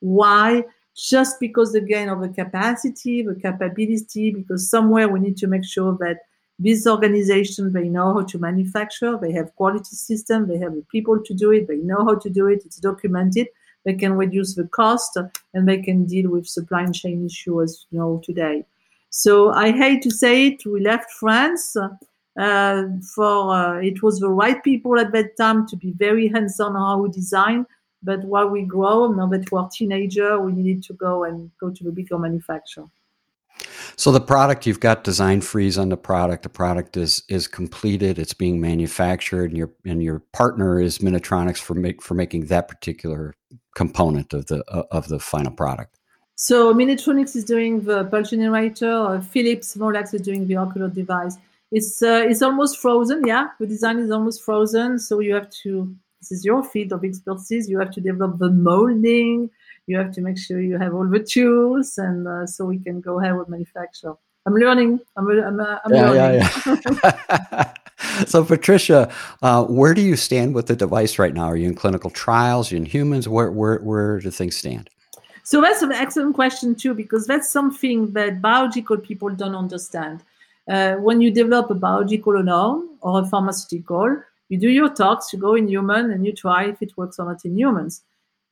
[0.00, 0.64] Why?
[0.98, 5.96] Just because again of the capacity, the capability, because somewhere we need to make sure
[6.00, 6.22] that
[6.58, 11.22] this organization they know how to manufacture, they have quality system, they have the people
[11.22, 13.46] to do it, they know how to do it, it's documented,
[13.84, 15.16] they can reduce the cost
[15.54, 18.64] and they can deal with supply chain issues you know today.
[19.10, 21.76] So I hate to say it, we left France.
[22.38, 22.84] Uh,
[23.16, 26.82] for uh, it was the right people at that time to be very hands-on on
[26.82, 27.66] how we design
[28.02, 31.84] but while we grow, now that we're teenager, we needed to go and go to
[31.84, 32.86] the bigger manufacturer.
[33.96, 36.44] So the product you've got design freeze on the product.
[36.44, 38.18] The product is is completed.
[38.18, 42.68] It's being manufactured, and your and your partner is Minnetronix for make for making that
[42.68, 43.34] particular
[43.74, 45.98] component of the uh, of the final product.
[46.36, 48.92] So Minnetronix is doing the pulse generator.
[48.92, 51.36] Or Phillips Molex is doing the ocular device.
[51.72, 53.26] It's uh, it's almost frozen.
[53.26, 55.00] Yeah, the design is almost frozen.
[55.00, 57.68] So you have to this is your field of expertise.
[57.68, 59.50] You have to develop the molding.
[59.86, 63.00] You have to make sure you have all the tools, and uh, so we can
[63.00, 64.14] go ahead with manufacture.
[64.46, 65.00] I'm learning.
[65.16, 66.40] I'm, I'm, uh, I'm yeah, learning.
[66.40, 66.76] Yeah,
[67.52, 67.72] yeah.
[68.26, 71.44] so, Patricia, uh, where do you stand with the device right now?
[71.44, 72.70] Are you in clinical trials?
[72.70, 73.28] Are you in humans?
[73.28, 74.90] Where, where, where do things stand?
[75.44, 80.22] So that's an excellent question too, because that's something that biological people don't understand.
[80.70, 85.38] Uh, when you develop a biological alone or a pharmaceutical, you do your talks, you
[85.38, 88.02] go in human, and you try if it works or not in humans.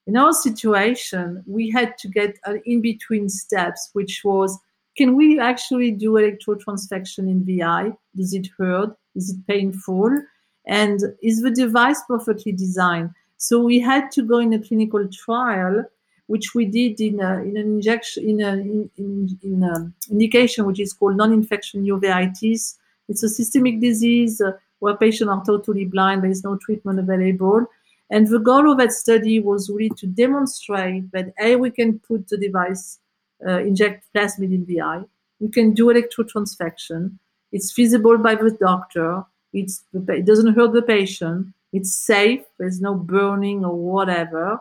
[0.06, 4.58] In our situation, we had to get an in between steps, which was
[4.96, 7.92] can we actually do electrotransfection in VI?
[8.16, 8.96] Does it hurt?
[9.14, 10.22] Is it painful?
[10.66, 13.10] And is the device perfectly designed?
[13.36, 15.84] So we had to go in a clinical trial,
[16.28, 20.80] which we did in, a, in an injection in an in, in, in indication which
[20.80, 22.76] is called non-infection uveitis.
[23.08, 24.40] It's a systemic disease.
[24.40, 27.66] Uh, Where patients are totally blind, there is no treatment available.
[28.10, 32.28] And the goal of that study was really to demonstrate that A, we can put
[32.28, 32.98] the device,
[33.46, 35.02] uh, inject plasmid in the eye,
[35.40, 37.18] we can do electrotransfection,
[37.52, 42.94] it's feasible by the doctor, it's, it doesn't hurt the patient, it's safe, there's no
[42.94, 44.60] burning or whatever,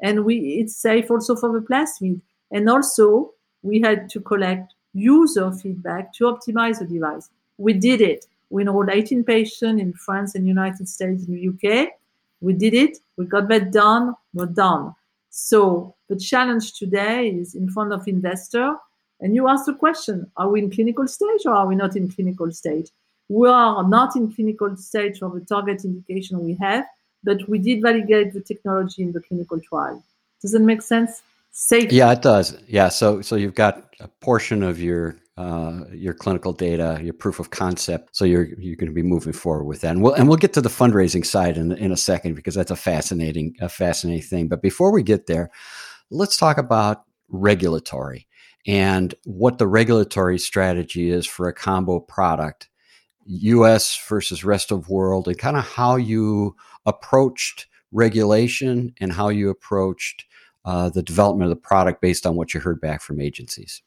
[0.00, 2.20] and we it's safe also for the plasmid.
[2.50, 7.28] And also, we had to collect user feedback to optimize the device.
[7.58, 8.26] We did it.
[8.50, 11.88] We enrolled 18 patients in France and United States and the UK.
[12.40, 12.98] We did it.
[13.16, 14.14] We got that done.
[14.34, 14.94] We're done.
[15.30, 18.76] So the challenge today is in front of investor.
[19.20, 22.10] And you ask the question, are we in clinical stage or are we not in
[22.10, 22.90] clinical stage?
[23.28, 26.84] We are not in clinical stage of the target indication we have,
[27.24, 30.02] but we did validate the technology in the clinical trial.
[30.40, 31.22] Does it make sense?
[31.50, 31.90] Safe.
[31.90, 32.56] Yeah, it does.
[32.68, 32.90] Yeah.
[32.90, 37.50] So, so you've got a portion of your uh, your clinical data, your proof of
[37.50, 38.16] concept.
[38.16, 40.54] So you're you're going to be moving forward with that, and we'll and we'll get
[40.54, 44.48] to the fundraising side in in a second because that's a fascinating a fascinating thing.
[44.48, 45.50] But before we get there,
[46.10, 48.26] let's talk about regulatory
[48.66, 52.68] and what the regulatory strategy is for a combo product,
[53.26, 54.02] U.S.
[54.08, 60.24] versus rest of world, and kind of how you approached regulation and how you approached
[60.64, 63.82] uh, the development of the product based on what you heard back from agencies.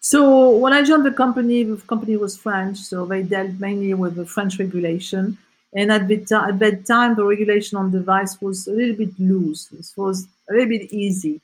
[0.00, 4.16] So when I joined the company, the company was French, so they dealt mainly with
[4.16, 5.36] the French regulation.
[5.74, 6.16] And at, the
[6.48, 9.70] at that time, the regulation on device was a little bit loose.
[9.72, 11.40] It was a little bit easy.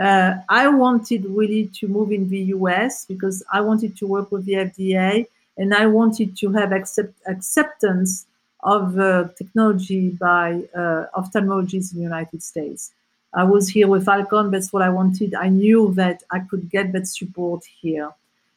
[0.00, 4.46] Uh, I wanted really to move in the US because I wanted to work with
[4.46, 5.26] the FDA
[5.58, 8.26] and I wanted to have accept, acceptance
[8.62, 12.92] of uh, technology by uh, ophthalmologists in the United States.
[13.32, 14.50] I was here with Alcon.
[14.50, 15.34] That's what I wanted.
[15.34, 18.10] I knew that I could get that support here.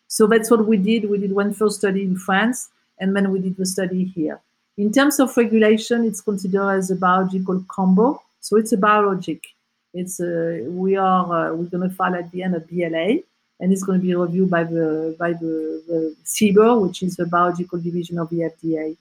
[0.07, 1.09] So that's what we did.
[1.09, 4.39] We did one first study in France, and then we did the study here.
[4.77, 8.21] In terms of regulation, it's considered as a biological combo.
[8.39, 9.43] So it's a biologic.
[9.93, 13.19] It's a, we are uh, we're going to file at the end a BLA,
[13.59, 17.27] and it's going to be reviewed by the by the, the CBER, which is the
[17.27, 18.97] biological division of the FDA.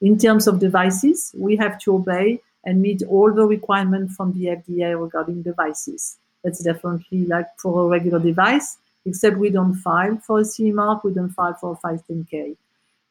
[0.00, 4.46] In terms of devices, we have to obey and meet all the requirements from the
[4.46, 6.18] FDA regarding devices.
[6.44, 8.76] That's definitely like for a regular device,
[9.06, 12.56] except we don't file for a CE mark, we don't file for a 510K.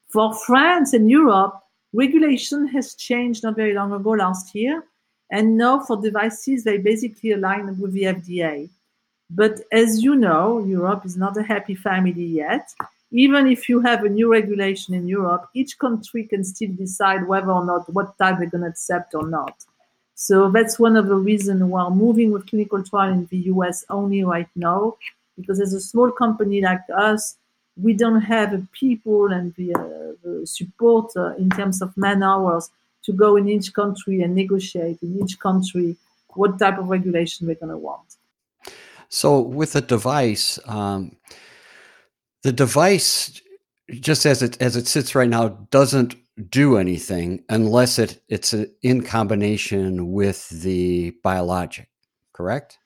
[0.08, 1.60] For France and Europe,
[1.94, 4.84] regulation has changed not very long ago last year.
[5.32, 8.70] And now for devices, they basically align with the FDA.
[9.30, 12.70] But as you know, Europe is not a happy family yet.
[13.12, 17.52] Even if you have a new regulation in Europe, each country can still decide whether
[17.52, 19.56] or not what type they're going to accept or not.
[20.16, 24.24] So that's one of the reasons we're moving with clinical trial in the US only
[24.24, 24.96] right now,
[25.38, 27.36] because as a small company like us,
[27.78, 32.24] we don't have the people and the, uh, the support uh, in terms of man
[32.24, 32.70] hours
[33.04, 35.96] to go in each country and negotiate in each country
[36.30, 38.16] what type of regulation we're going to want.
[39.10, 41.16] So, with a device, um,
[42.46, 43.42] the device,
[43.90, 46.16] just as it as it sits right now, doesn't
[46.52, 51.88] do anything unless it it's a, in combination with the biologic.
[52.34, 52.78] Correct?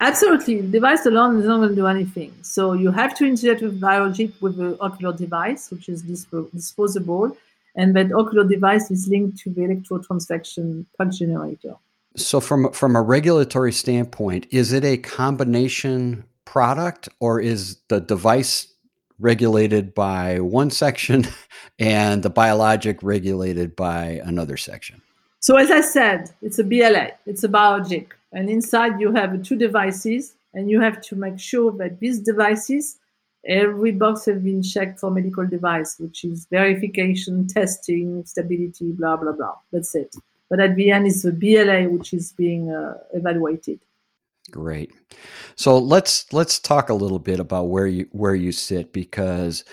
[0.00, 0.62] Absolutely.
[0.62, 2.32] The device alone is not going to do anything.
[2.42, 7.36] So you have to integrate with biologic with the ocular device, which is disposable,
[7.76, 11.76] and that ocular device is linked to the electrotransfection pulse generator.
[12.16, 18.73] So from from a regulatory standpoint, is it a combination product or is the device
[19.18, 21.26] regulated by one section
[21.78, 25.02] and the biologic regulated by another section?
[25.40, 28.16] So as I said, it's a BLA, it's a biologic.
[28.32, 32.98] And inside you have two devices and you have to make sure that these devices
[33.46, 39.32] every box has been checked for medical device, which is verification, testing, stability, blah, blah,
[39.32, 39.54] blah.
[39.72, 40.14] That's it.
[40.48, 43.80] But at the end, it's the BLA which is being uh, evaluated.
[44.50, 44.92] Great.
[45.56, 49.64] So let's let's talk a little bit about where you where you sit because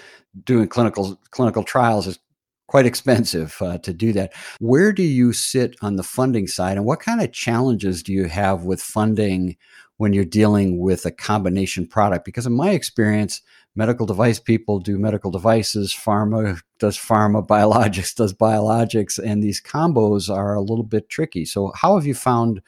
[0.45, 2.19] doing clinical clinical trials is
[2.67, 4.33] quite expensive uh, to do that.
[4.59, 8.25] Where do you sit on the funding side, and what kind of challenges do you
[8.25, 9.57] have with funding
[9.97, 12.25] when you're dealing with a combination product?
[12.25, 13.41] Because in my experience,
[13.75, 20.33] medical device people do medical devices, pharma does pharma, biologics does biologics, and these combos
[20.33, 21.45] are a little bit tricky.
[21.45, 22.61] So, how have you found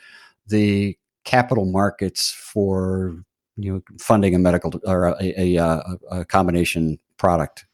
[0.47, 3.23] the capital markets for
[3.57, 7.65] you know funding a medical or a, a, a, a combination product?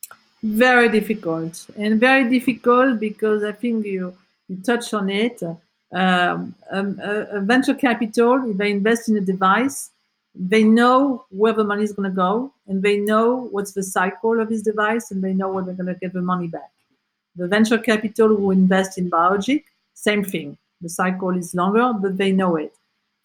[0.43, 4.15] Very difficult, and very difficult because I think you
[4.47, 5.41] you touch on it.
[5.91, 9.89] Um, um, a, venture capital, if they invest in a device,
[10.35, 14.39] they know where the money is going to go and they know what's the cycle
[14.39, 16.71] of this device and they know when they're going to get the money back.
[17.35, 20.57] The venture capital who invest in biologic, same thing.
[20.81, 22.73] The cycle is longer, but they know it.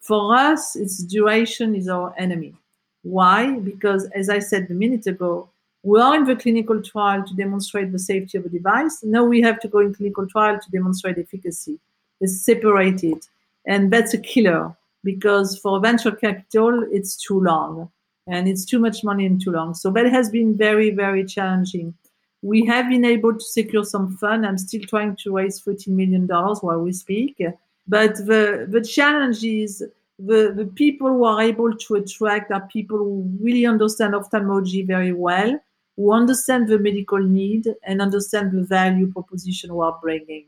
[0.05, 2.53] For us, its duration is our enemy.
[3.01, 3.57] Why?
[3.57, 5.49] Because as I said a minute ago,
[5.81, 9.03] we are in the clinical trial to demonstrate the safety of a device.
[9.03, 11.79] Now we have to go in clinical trial to demonstrate efficacy.
[12.21, 13.25] It's separated.
[13.65, 17.89] And that's a killer because for venture capital, it's too long
[18.27, 19.73] and it's too much money and too long.
[19.73, 21.95] So that has been very, very challenging.
[22.43, 24.45] We have been able to secure some fund.
[24.45, 27.41] I'm still trying to raise $14 million while we speak.
[27.87, 29.83] But the, the challenge is
[30.17, 35.13] the, the people who are able to attract are people who really understand ophthalmology very
[35.13, 35.59] well,
[35.95, 40.45] who understand the medical need and understand the value proposition we are bringing.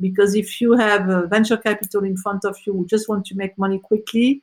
[0.00, 3.34] Because if you have a venture capital in front of you who just want to
[3.34, 4.42] make money quickly,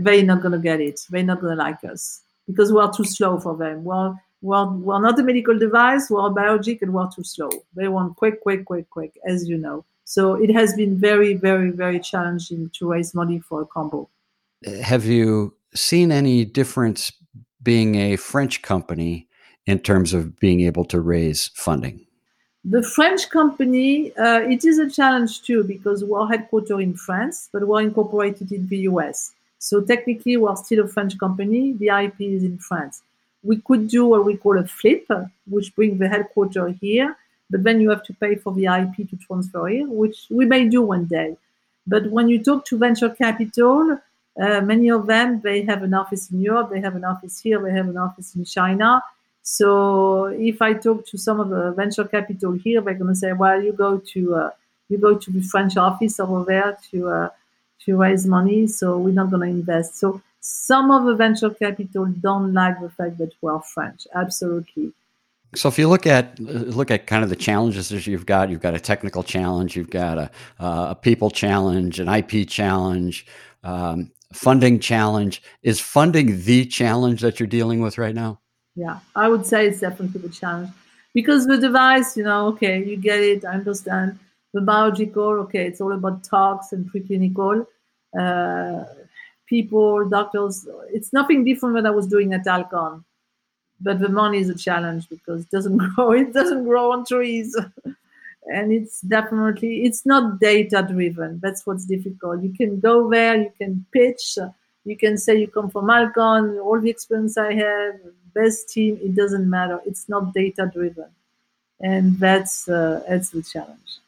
[0.00, 1.00] they're not going to get it.
[1.10, 3.84] They're not going to like us because we are too slow for them.
[3.84, 7.50] Well, we're, we're not a medical device, we're a biologic, and we're too slow.
[7.74, 9.84] They want quick, quick, quick, quick, as you know.
[10.04, 14.08] So it has been very, very, very challenging to raise money for a combo.
[14.82, 17.12] Have you seen any difference
[17.62, 19.28] being a French company
[19.66, 22.06] in terms of being able to raise funding?
[22.64, 27.66] The French company, uh, it is a challenge too because we're headquartered in France, but
[27.66, 29.32] we're incorporated in the US.
[29.58, 31.72] So technically, we're still a French company.
[31.72, 33.02] The IP is in France.
[33.42, 35.06] We could do what we call a flip,
[35.48, 37.16] which brings the headquarters here,
[37.52, 40.68] but then you have to pay for the IP to transfer here, which we may
[40.68, 41.36] do one day.
[41.86, 43.98] But when you talk to venture capital,
[44.42, 47.60] uh, many of them they have an office in Europe, they have an office here,
[47.62, 49.02] they have an office in China,
[49.42, 53.32] so if I talk to some of the venture capital here, they're going to say,
[53.32, 54.50] "Well, you go to uh,
[54.88, 57.28] you go to the French office over there to uh,
[57.84, 62.06] to raise money, so we're not going to invest." So some of the venture capital
[62.06, 64.06] don't like the fact that we're French.
[64.14, 64.92] Absolutely.
[65.54, 68.60] So if you look at look at kind of the challenges that you've got, you've
[68.60, 73.26] got a technical challenge, you've got a, uh, a people challenge, an IP challenge,
[73.62, 75.42] um, funding challenge.
[75.62, 78.38] Is funding the challenge that you're dealing with right now?
[78.74, 80.70] yeah i would say it's definitely the challenge
[81.12, 84.18] because the device you know okay you get it i understand
[84.54, 87.66] the biological okay it's all about tox and preclinical
[88.18, 88.84] uh,
[89.52, 90.66] people, doctors.
[90.92, 93.04] It's nothing different what I was doing at Alcon,
[93.82, 96.12] but the money is a challenge because it doesn't grow.
[96.12, 97.56] It doesn't grow on trees,
[98.46, 101.40] and it's definitely it's not data driven.
[101.42, 102.42] That's what's difficult.
[102.42, 104.38] You can go there, you can pitch,
[104.84, 107.94] you can say you come from Alcon, all the experience I have,
[108.34, 108.98] best team.
[109.02, 109.80] It doesn't matter.
[109.86, 111.10] It's not data driven,
[111.80, 113.98] and that's uh, that's the challenge.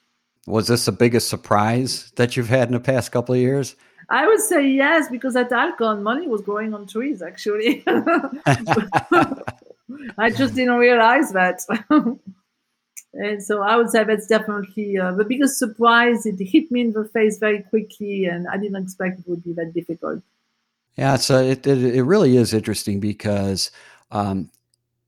[0.46, 3.76] Was this the biggest surprise that you've had in the past couple of years?
[4.10, 7.82] I would say yes, because at Alcon, money was growing on trees, actually.
[10.18, 11.60] I just didn't realize that.
[13.14, 16.26] and so I would say that's definitely uh, the biggest surprise.
[16.26, 19.52] It hit me in the face very quickly, and I didn't expect it would be
[19.52, 20.22] that difficult.
[20.96, 23.70] Yeah, so it, it, it really is interesting because
[24.10, 24.50] um,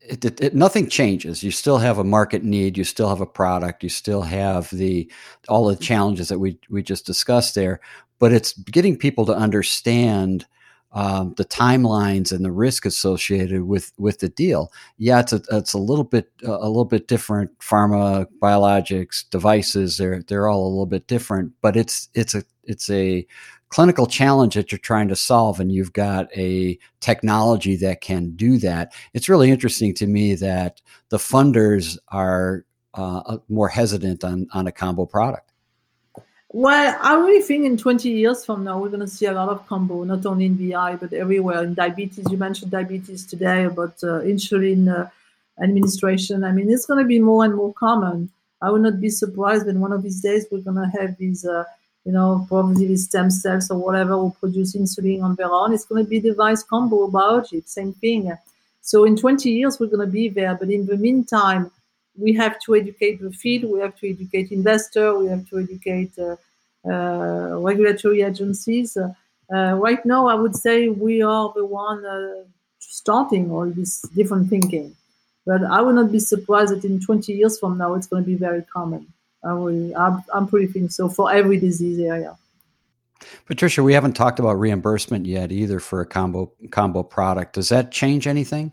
[0.01, 1.43] it, it, it, nothing changes.
[1.43, 2.77] You still have a market need.
[2.77, 3.83] You still have a product.
[3.83, 5.11] You still have the
[5.49, 7.81] all the challenges that we we just discussed there.
[8.19, 10.47] But it's getting people to understand
[10.93, 14.73] um, the timelines and the risk associated with with the deal.
[14.99, 17.59] Yeah, it's a it's a little bit a little bit different.
[17.59, 21.53] Pharma, biologics, devices they're they're all a little bit different.
[21.61, 23.27] But it's it's a it's a
[23.69, 28.59] clinical challenge that you're trying to solve and you've got a technology that can do
[28.59, 32.65] that, it's really interesting to me that the funders are
[32.95, 35.46] uh, uh more hesitant on, on a combo product.
[36.51, 39.49] Well, I really think in 20 years from now, we're going to see a lot
[39.49, 41.65] of combo, not only in VI, but everywhere.
[41.65, 45.09] In diabetes, you mentioned diabetes today about uh, insulin uh,
[45.63, 46.45] administration.
[46.45, 48.31] I mean, it's going to be more and more common.
[48.63, 51.45] I would not be surprised when one of these days we're going to have these
[51.45, 51.65] uh,
[52.07, 55.75] you know, probably with stem cells or whatever will produce insulin on their own.
[55.75, 58.33] It's going to be device combo biologic, same thing.
[58.81, 60.55] So in 20 years, we're going to be there.
[60.55, 61.73] But in the meantime,
[62.19, 66.13] we have to educate the field, we have to educate investors, we have to educate
[66.19, 66.37] uh,
[66.89, 68.97] uh, regulatory agencies.
[68.97, 72.45] Uh, right now, I would say we are the one uh,
[72.79, 74.95] starting all this different thinking.
[75.45, 78.27] But I would not be surprised that in 20 years from now, it's going to
[78.27, 79.07] be very common.
[79.45, 82.37] I I'm, I'm pretty think so for every disease area.
[83.47, 87.55] Patricia, we haven't talked about reimbursement yet either for a combo combo product.
[87.55, 88.73] Does that change anything?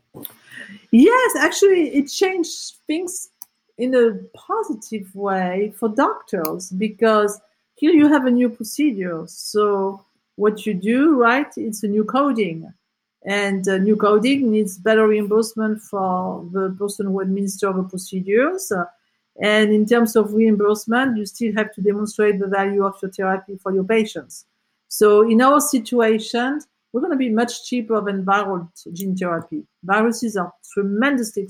[0.91, 3.29] Yes, actually, it changed things
[3.77, 7.39] in a positive way for doctors because
[7.75, 9.23] here you have a new procedure.
[9.27, 10.05] So
[10.35, 11.51] what you do, right?
[11.57, 12.71] It's a new coding,
[13.25, 18.71] and uh, new coding needs better reimbursement for the person who administers the procedures.
[19.41, 23.57] And in terms of reimbursement, you still have to demonstrate the value of your therapy
[23.57, 24.45] for your patients.
[24.87, 26.61] So in our situation,
[26.93, 29.63] we're going to be much cheaper than viral gene therapy.
[29.83, 31.47] Viruses are tremendously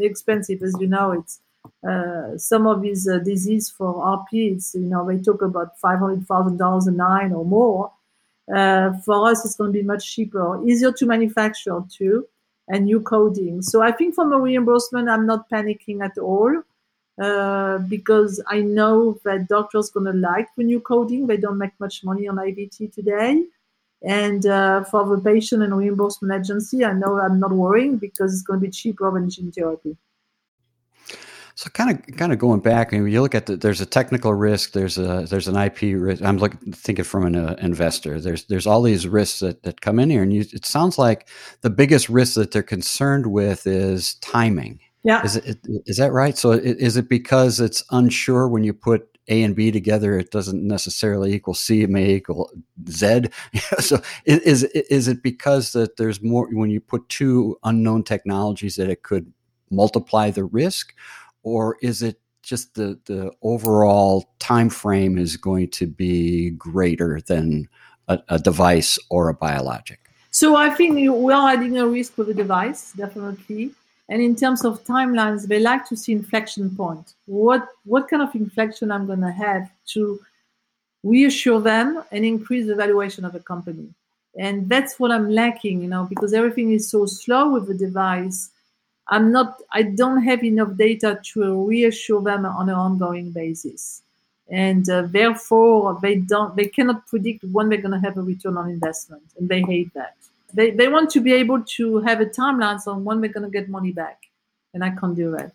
[0.00, 1.12] expensive, as you know.
[1.12, 1.40] It's
[1.88, 4.56] uh, some of these uh, disease for RP.
[4.56, 7.92] It's you know they talk about five hundred thousand dollars a nine or more.
[8.52, 12.26] Uh, for us, it's going to be much cheaper, easier to manufacture too,
[12.68, 13.60] and new coding.
[13.62, 16.62] So I think from a reimbursement, I'm not panicking at all.
[17.22, 21.26] Uh, because I know that doctors gonna like the new coding.
[21.26, 23.44] They don't make much money on IVT today.
[24.04, 28.42] And uh, for the patient and reimbursement agency, I know I'm not worrying because it's
[28.42, 29.96] going to be cheaper than gene therapy.
[31.54, 33.86] So kind of kind of going back, I mean, you look at the, there's a
[33.86, 36.22] technical risk, there's a there's an IP risk.
[36.22, 38.20] I'm looking thinking from an uh, investor.
[38.20, 41.28] There's there's all these risks that, that come in here, and you, it sounds like
[41.60, 44.80] the biggest risk that they're concerned with is timing.
[45.04, 45.22] Yeah.
[45.24, 46.38] Is it is that right?
[46.38, 50.66] So is it because it's unsure when you put A and B together, it doesn't
[50.66, 52.50] necessarily equal C, it may equal
[52.88, 53.24] Z.
[53.78, 58.90] so is is it because that there's more when you put two unknown technologies that
[58.90, 59.32] it could
[59.70, 60.94] multiply the risk,
[61.42, 67.68] or is it just the the overall time frame is going to be greater than
[68.08, 70.00] a, a device or a biologic?
[70.30, 73.72] So I think we are adding a risk with the device, definitely.
[74.08, 77.14] And in terms of timelines, they like to see inflection point.
[77.26, 80.20] What what kind of inflection I'm going to have to
[81.02, 83.88] reassure them and increase the valuation of a company.
[84.38, 88.50] And that's what I'm lacking, you know, because everything is so slow with the device.
[89.08, 89.60] I'm not.
[89.72, 94.02] I don't have enough data to reassure them on an ongoing basis,
[94.48, 96.56] and uh, therefore they don't.
[96.56, 99.92] They cannot predict when they're going to have a return on investment, and they hate
[99.94, 100.16] that
[100.54, 103.50] they, they want to be able to have a timeline on when they're going to
[103.50, 104.22] get money back
[104.74, 105.52] and i can't do that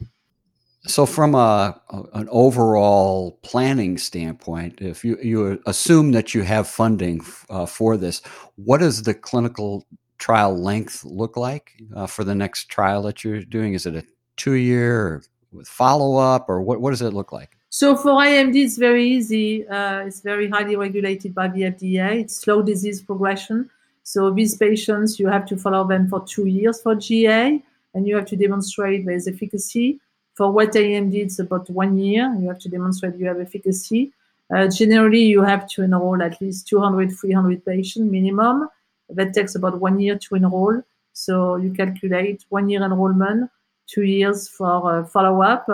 [0.85, 1.79] so from a,
[2.13, 8.21] an overall planning standpoint if you, you assume that you have funding uh, for this
[8.55, 9.85] what does the clinical
[10.17, 14.03] trial length look like uh, for the next trial that you're doing is it a
[14.35, 18.77] two year with follow-up or what, what does it look like so for AMD, it's
[18.77, 19.67] very easy.
[19.67, 22.21] Uh, it's very highly regulated by the FDA.
[22.21, 23.69] It's slow disease progression.
[24.07, 27.61] So these patients, you have to follow them for two years for GA,
[27.93, 29.99] and you have to demonstrate there's efficacy.
[30.33, 32.33] For wet AMD, it's about one year.
[32.39, 34.13] You have to demonstrate you have efficacy.
[34.49, 38.69] Uh, generally, you have to enroll at least 200, 300 patients minimum.
[39.09, 40.81] That takes about one year to enroll.
[41.11, 43.51] So you calculate one year enrollment,
[43.87, 45.67] two years for uh, follow up,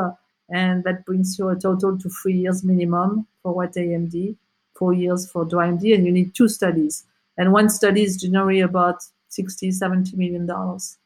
[0.49, 4.35] and that brings you a total to three years minimum for wet AMD,
[4.73, 7.05] four years for dry AMD, and you need two studies.
[7.37, 8.97] And one study is generally about
[9.29, 10.97] 60, 70 million dollars.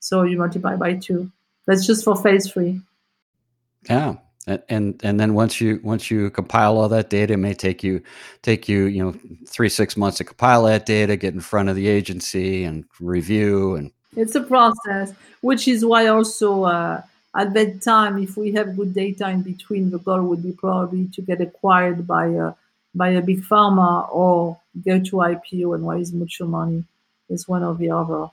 [0.00, 1.30] So you multiply by two.
[1.66, 2.80] That's just for phase three.
[3.88, 4.16] Yeah,
[4.68, 8.02] and, and then once you once you compile all that data, it may take you
[8.42, 9.14] take you you know
[9.46, 13.74] three six months to compile that data, get in front of the agency and review
[13.74, 13.92] and.
[14.16, 15.12] It's a process,
[15.42, 17.02] which is why also uh,
[17.36, 21.08] at that time, if we have good data in between, the goal would be probably
[21.08, 22.54] to get acquired by a
[22.96, 26.84] by a big pharma or go to IPO and raise mutual money.
[27.28, 28.28] Is one or the other.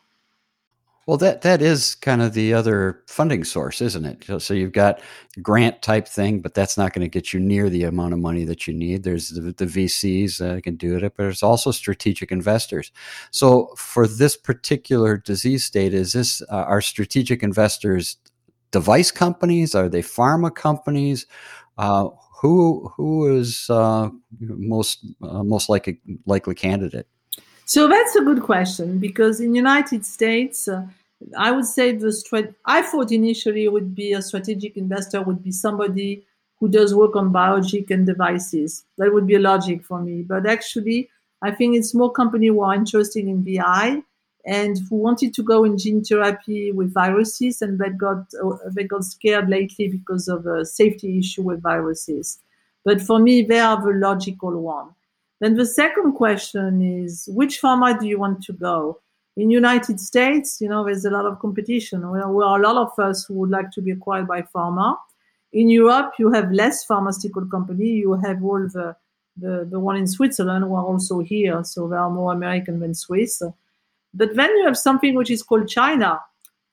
[1.05, 4.41] Well, that that is kind of the other funding source, isn't it?
[4.41, 5.01] So you've got
[5.41, 8.45] grant type thing, but that's not going to get you near the amount of money
[8.45, 9.03] that you need.
[9.03, 12.91] There's the, the VCs that can do it, but there's also strategic investors.
[13.31, 18.15] So for this particular disease state, is this uh, are strategic investors
[18.71, 19.75] device companies?
[19.75, 21.25] Are they pharma companies?
[21.77, 22.09] Uh,
[22.43, 27.07] who who is uh, most uh, most likely likely candidate?
[27.65, 30.85] So that's a good question because in United States, uh,
[31.37, 35.51] I would say the strat- I thought initially would be a strategic investor would be
[35.51, 36.25] somebody
[36.59, 38.83] who does work on biologic and devices.
[38.97, 40.23] That would be a logic for me.
[40.23, 41.09] But actually,
[41.41, 44.03] I think it's more company who are interested in VI
[44.45, 48.83] and who wanted to go in gene therapy with viruses and that got uh, they
[48.83, 52.39] got scared lately because of a safety issue with viruses.
[52.83, 54.89] But for me, they are the logical one.
[55.39, 58.99] Then the second question is, which pharma do you want to go?
[59.35, 62.01] In United States, you know, there's a lot of competition.
[62.01, 64.97] There are a lot of us who would like to be acquired by pharma.
[65.53, 67.87] In Europe, you have less pharmaceutical company.
[67.87, 68.95] You have all the,
[69.37, 71.63] the, the one in Switzerland who are also here.
[71.63, 73.41] So they are more American than Swiss.
[74.13, 76.19] But then you have something which is called China.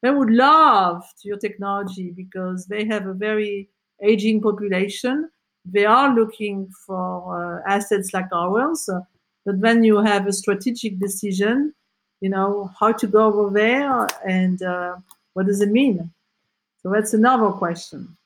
[0.03, 3.68] They would love your technology because they have a very
[4.03, 5.30] aging population
[5.64, 8.88] they are looking for uh, assets like ours.
[8.88, 9.01] Uh,
[9.45, 11.74] but when you have a strategic decision,
[12.20, 14.97] you know, how to go over there and uh,
[15.34, 16.11] what does it mean?
[16.82, 18.16] So that's another question.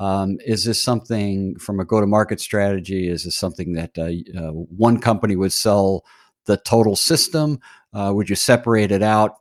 [0.00, 3.08] Um, is this something from a go-to-market strategy?
[3.08, 6.04] Is this something that uh, uh, one company would sell
[6.46, 7.60] the total system?
[7.94, 9.36] Uh, would you separate it out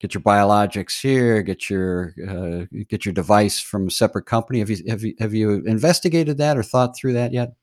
[0.00, 4.60] get your biologics here, get your uh, get your device from a separate company.
[4.60, 7.54] Have you have you have you investigated that or thought through that yet?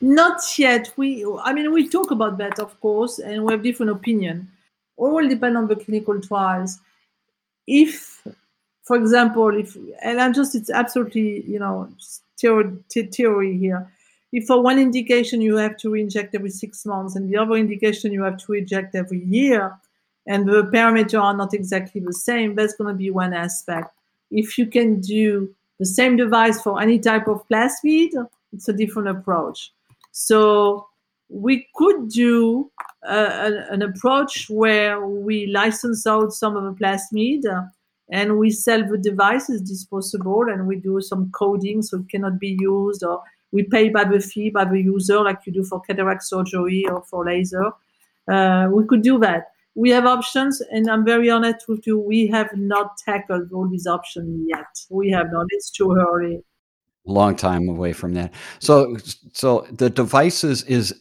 [0.00, 0.92] Not yet.
[0.96, 4.50] We, I mean, we talk about that, of course, and we have different opinion.
[4.96, 6.80] All will depend on the clinical trials.
[7.68, 8.26] If,
[8.82, 11.88] for example, if and I'm just it's absolutely you know
[12.38, 13.88] theory, theory here.
[14.32, 18.12] If for one indication you have to reinject every six months, and the other indication
[18.12, 19.76] you have to reinject every year,
[20.26, 23.92] and the parameters are not exactly the same, that's going to be one aspect.
[24.30, 28.10] If you can do the same device for any type of plasmid,
[28.52, 29.72] it's a different approach.
[30.12, 30.86] So
[31.28, 32.70] we could do
[33.06, 37.42] uh, an approach where we license out some of the plasmid
[38.10, 42.38] and we sell the device as disposable and we do some coding so it cannot
[42.38, 43.22] be used or
[43.52, 47.02] we pay by the fee by the user like you do for cataract surgery or
[47.02, 47.70] for laser.
[48.30, 52.26] Uh, we could do that we have options, and I'm very honest with you, we
[52.28, 54.66] have not tackled all these options yet.
[54.90, 55.46] We have not.
[55.50, 56.42] It's too early.
[57.04, 58.32] Long time away from that.
[58.58, 58.96] So,
[59.32, 60.94] so the devices is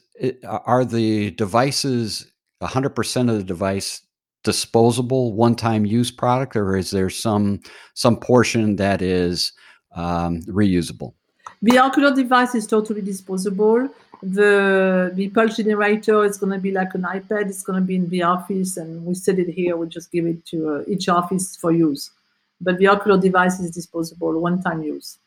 [0.44, 2.32] are the devices
[2.62, 4.02] 100% of the device
[4.44, 7.60] disposable one-time use product, or is there some
[7.94, 9.52] some portion that is
[9.96, 11.14] um, reusable?
[11.62, 13.90] The ocular device is totally disposable
[14.22, 17.50] the the pulse generator is going to be like an iPad.
[17.50, 19.76] It's going to be in the office, and we set it here.
[19.78, 22.12] We just give it to uh, each office for use.
[22.60, 25.18] But the ocular device is disposable, one-time use.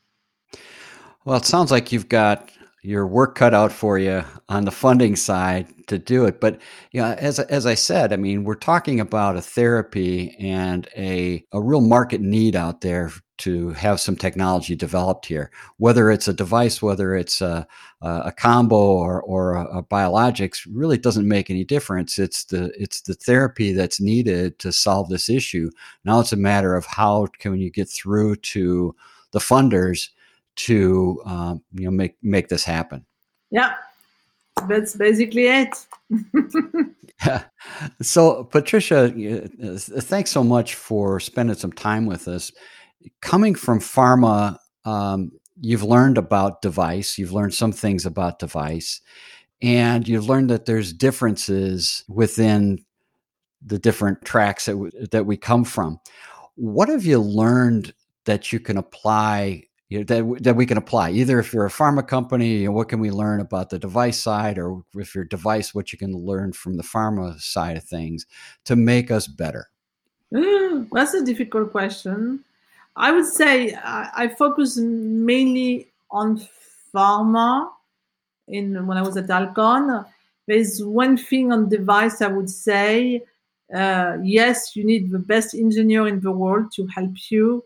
[1.24, 2.51] Well, it sounds like you've got
[2.82, 6.41] your work cut out for you on the funding side to do it.
[6.41, 6.61] But
[6.93, 11.45] you know, as as I said, I mean, we're talking about a therapy and a
[11.51, 15.51] a real market need out there to have some technology developed here.
[15.78, 17.66] Whether it's a device, whether it's a,
[18.01, 22.18] a combo or, or a, a, biologics, really doesn't make any difference.
[22.18, 25.70] It's the it's the therapy that's needed to solve this issue.
[26.05, 28.95] Now it's a matter of how can you get through to
[29.32, 30.11] the funders
[30.57, 33.05] to um, you know make make this happen.
[33.51, 33.74] Yeah,
[34.68, 35.87] that's basically it.
[37.24, 37.45] yeah.
[38.03, 42.53] So, Patricia, uh, thanks so much for spending some time with us.
[43.21, 49.01] Coming from pharma, um, you've learned about device, you've learned some things about device,
[49.63, 52.85] and you've learned that there's differences within
[53.65, 55.99] the different tracks that, w- that we come from.
[56.57, 57.95] What have you learned
[58.27, 61.11] that you can apply you know, that, that we can apply?
[61.11, 64.21] Either if you're a pharma company you know, what can we learn about the device
[64.21, 64.59] side?
[64.59, 68.27] Or if you're device what you can learn from the pharma side of things
[68.65, 69.71] to make us better?
[70.33, 72.45] Mm, that's a difficult question
[72.97, 76.41] i would say I, I focus mainly on
[76.95, 77.71] pharma
[78.49, 80.05] in when i was at alcon
[80.47, 83.23] there's one thing on device i would say
[83.75, 87.65] uh, yes you need the best engineer in the world to help you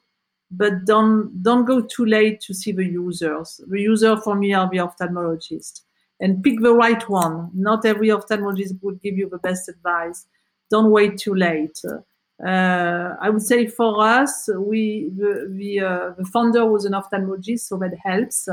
[0.51, 3.61] but don't don't go too late to see the users.
[3.69, 5.83] The user for me are the ophthalmologist,
[6.21, 7.51] and pick the right one.
[7.55, 10.27] Not every ophthalmologist would give you the best advice.
[10.71, 11.79] Don't wait too late.
[11.87, 11.99] Uh,
[12.47, 17.77] I would say for us, we the the, uh, the founder was an ophthalmologist, so
[17.79, 18.49] that helps.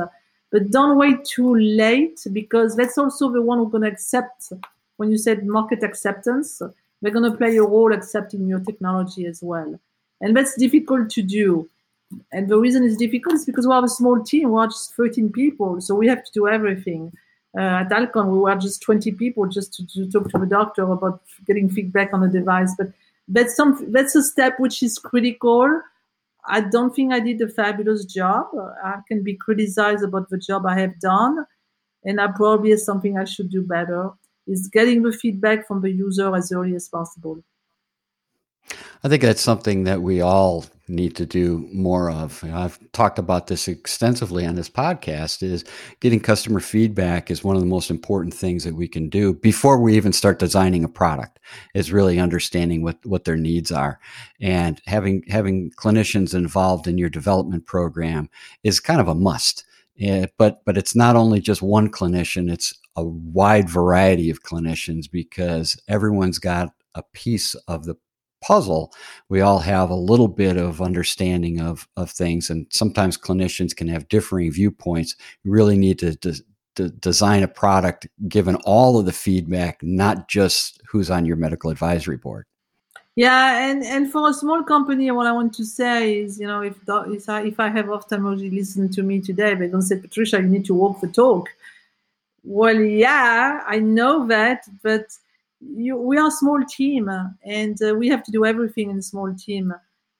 [0.51, 4.51] but don't wait too late because that's also the one who's going to accept.
[4.97, 6.61] When you said market acceptance,
[7.01, 9.79] they're going to play a role accepting your technology as well,
[10.21, 11.69] and that's difficult to do
[12.31, 14.51] and the reason it's difficult is because we have a small team.
[14.51, 17.11] We are just 13 people, so we have to do everything.
[17.57, 20.83] Uh, at Alcon, we were just 20 people just to, to, talk to the doctor
[20.83, 22.73] about getting feedback on the device.
[22.77, 22.89] But
[23.27, 25.81] that's some that's a step which is critical.
[26.47, 28.47] I don't think I did a fabulous job.
[28.83, 31.45] I can be criticized about the job I have done,
[32.03, 34.11] and that probably is something I should do better.
[34.47, 37.43] Is getting the feedback from the user as early as possible.
[39.05, 42.41] I think that's something that we all need to do more of.
[42.41, 45.63] You know, I've talked about this extensively on this podcast is
[45.99, 49.79] getting customer feedback is one of the most important things that we can do before
[49.79, 51.39] we even start designing a product
[51.75, 53.99] is really understanding what, what their needs are
[54.41, 58.27] and having, having clinicians involved in your development program
[58.63, 59.65] is kind of a must.
[59.95, 65.05] Yeah, but, but it's not only just one clinician, it's a wide variety of clinicians
[65.11, 67.95] because everyone's got a piece of the
[68.45, 68.93] puzzle,
[69.29, 72.49] we all have a little bit of understanding of, of things.
[72.49, 75.15] And sometimes clinicians can have differing viewpoints.
[75.43, 76.33] You really need to, to,
[76.75, 81.69] to design a product given all of the feedback, not just who's on your medical
[81.69, 82.45] advisory board.
[83.15, 86.61] Yeah, and, and for a small company, what I want to say is, you know,
[86.61, 89.97] if if I, if I have ophthalmology listen to me today, they're going to say,
[89.97, 91.47] Patricia, you need to walk the talk.
[92.43, 95.17] Well, yeah, I know that, but
[95.75, 97.09] you, we are a small team
[97.43, 99.73] and uh, we have to do everything in a small team.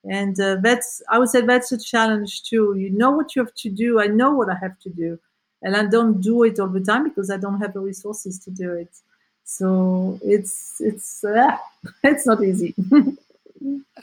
[0.08, 2.74] And uh, that's i would say that's a challenge too.
[2.78, 5.18] You know what you have to do i know what i have to do
[5.62, 8.50] and i don't do it all the time because i don't have the resources to
[8.50, 8.90] do it.
[9.44, 11.56] So it's it's uh,
[12.04, 12.74] it's not easy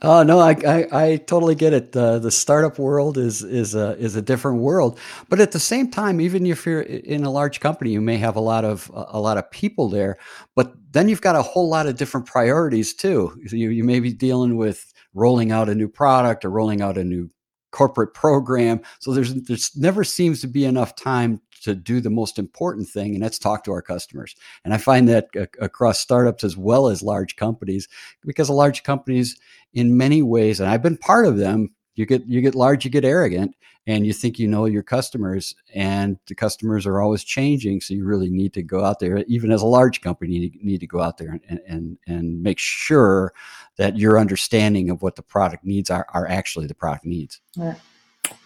[0.01, 1.91] Oh no, I, I, I totally get it.
[1.91, 4.99] The startup world is is a is a different world,
[5.30, 8.36] but at the same time, even if you're in a large company, you may have
[8.36, 10.18] a lot of a lot of people there,
[10.56, 13.38] but then you've got a whole lot of different priorities too.
[13.51, 17.04] You you may be dealing with rolling out a new product or rolling out a
[17.04, 17.30] new
[17.72, 18.82] corporate program.
[18.99, 23.14] So there's there's never seems to be enough time to do the most important thing,
[23.14, 24.36] and that's talk to our customers.
[24.64, 27.88] And I find that across startups as well as large companies,
[28.26, 29.38] because large companies,
[29.74, 32.91] in many ways, and I've been part of them, you get you get large, you
[32.91, 33.55] get arrogant,
[33.86, 37.82] and you think you know your customers, and the customers are always changing.
[37.82, 40.80] So you really need to go out there, even as a large company, you need
[40.80, 43.34] to go out there and and and make sure
[43.78, 47.41] that your understanding of what the product needs are are actually the product needs.
[47.55, 47.76] Yeah.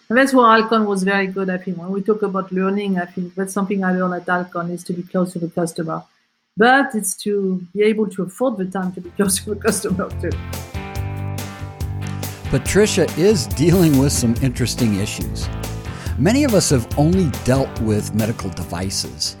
[0.08, 1.50] And that's where Alcon was very good.
[1.50, 4.70] I think when we talk about learning, I think that's something I learned at Alcon
[4.70, 6.02] is to be close to the customer,
[6.56, 10.08] but it's to be able to afford the time to be close to the customer
[10.18, 10.30] too.
[12.48, 15.46] Patricia is dealing with some interesting issues.
[16.16, 19.36] Many of us have only dealt with medical devices.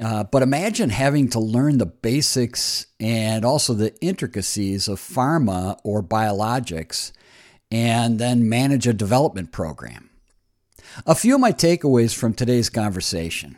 [0.00, 6.00] Uh, but imagine having to learn the basics and also the intricacies of pharma or
[6.00, 7.10] biologics
[7.72, 10.10] and then manage a development program.
[11.06, 13.56] A few of my takeaways from today's conversation.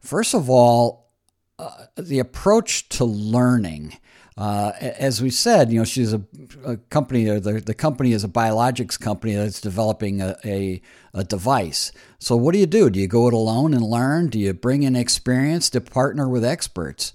[0.00, 1.10] First of all,
[1.58, 3.98] uh, the approach to learning.
[4.36, 6.22] Uh, as we said, you know, she's a,
[6.64, 10.80] a company, or the, the company is a biologics company that's developing a, a,
[11.12, 11.92] a, device.
[12.18, 12.88] So, what do you do?
[12.88, 14.28] Do you go it alone and learn?
[14.28, 17.12] Do you bring in experience to partner with experts?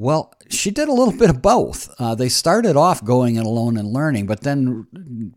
[0.00, 1.94] Well, she did a little bit of both.
[1.98, 4.86] Uh, they started off going it alone and learning, but then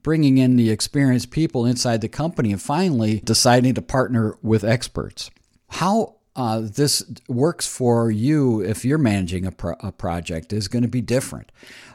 [0.01, 5.29] bringing in the experienced people inside the company and finally deciding to partner with experts.
[5.67, 10.83] How uh, this works for you if you're managing a, pro- a project is going
[10.83, 11.51] to be different.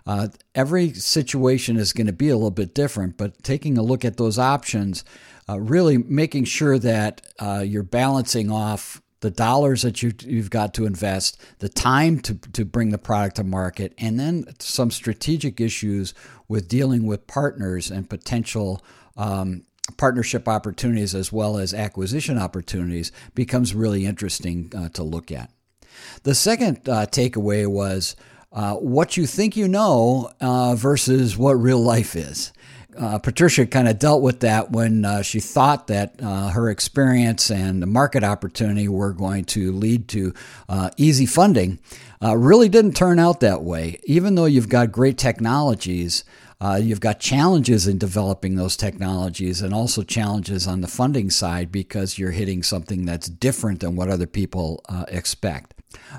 [0.07, 4.05] Uh, every situation is going to be a little bit different, but taking a look
[4.05, 5.07] at those options,
[5.49, 10.75] uh, really making sure that uh, you're balancing off the dollars that you, you've got
[10.75, 15.61] to invest, the time to, to bring the product to market, and then some strategic
[15.61, 16.15] issues
[16.47, 18.83] with dealing with partners and potential
[19.17, 19.65] um,
[19.97, 25.51] partnership opportunities as well as acquisition opportunities becomes really interesting uh, to look at.
[26.23, 28.15] The second uh, takeaway was
[28.53, 32.53] uh, what you think you know uh, versus what real life is.
[32.99, 37.81] Uh, Patricia kind of dealt with that when uh, she thought that her experience and
[37.81, 40.35] the market opportunity were going to lead to
[40.97, 41.79] easy funding.
[42.21, 44.01] really didn't turn out that way.
[44.05, 46.25] Even though you've got great technologies,
[46.61, 51.71] uh, you've got challenges in developing those technologies and also challenges on the funding side
[51.71, 55.75] because you're hitting something that's different than what other people uh, expect.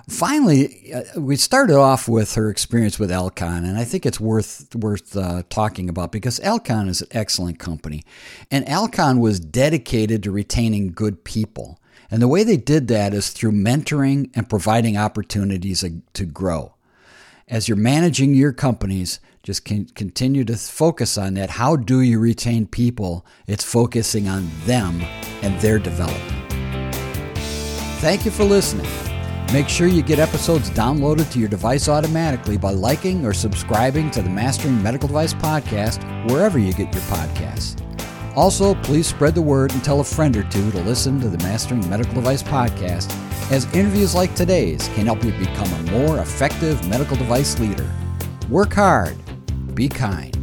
[0.08, 4.74] Finally, uh, we started off with her experience with Alcon, and I think it's worth
[4.76, 8.04] worth uh, talking about because Alcon is an excellent company,
[8.50, 11.80] and Alcon was dedicated to retaining good people.
[12.12, 16.74] And the way they did that is through mentoring and providing opportunities to grow.
[17.48, 21.52] As you're managing your companies, just continue to focus on that.
[21.52, 23.26] How do you retain people?
[23.48, 25.02] It's focusing on them
[25.42, 26.52] and their development.
[28.02, 29.09] Thank you for listening.
[29.52, 34.22] Make sure you get episodes downloaded to your device automatically by liking or subscribing to
[34.22, 37.82] the Mastering Medical Device podcast wherever you get your podcasts.
[38.36, 41.38] Also, please spread the word and tell a friend or two to listen to the
[41.40, 43.12] Mastering Medical Device podcast,
[43.52, 47.92] as interviews like today's can help you become a more effective medical device leader.
[48.50, 49.18] Work hard
[49.74, 50.39] be kind.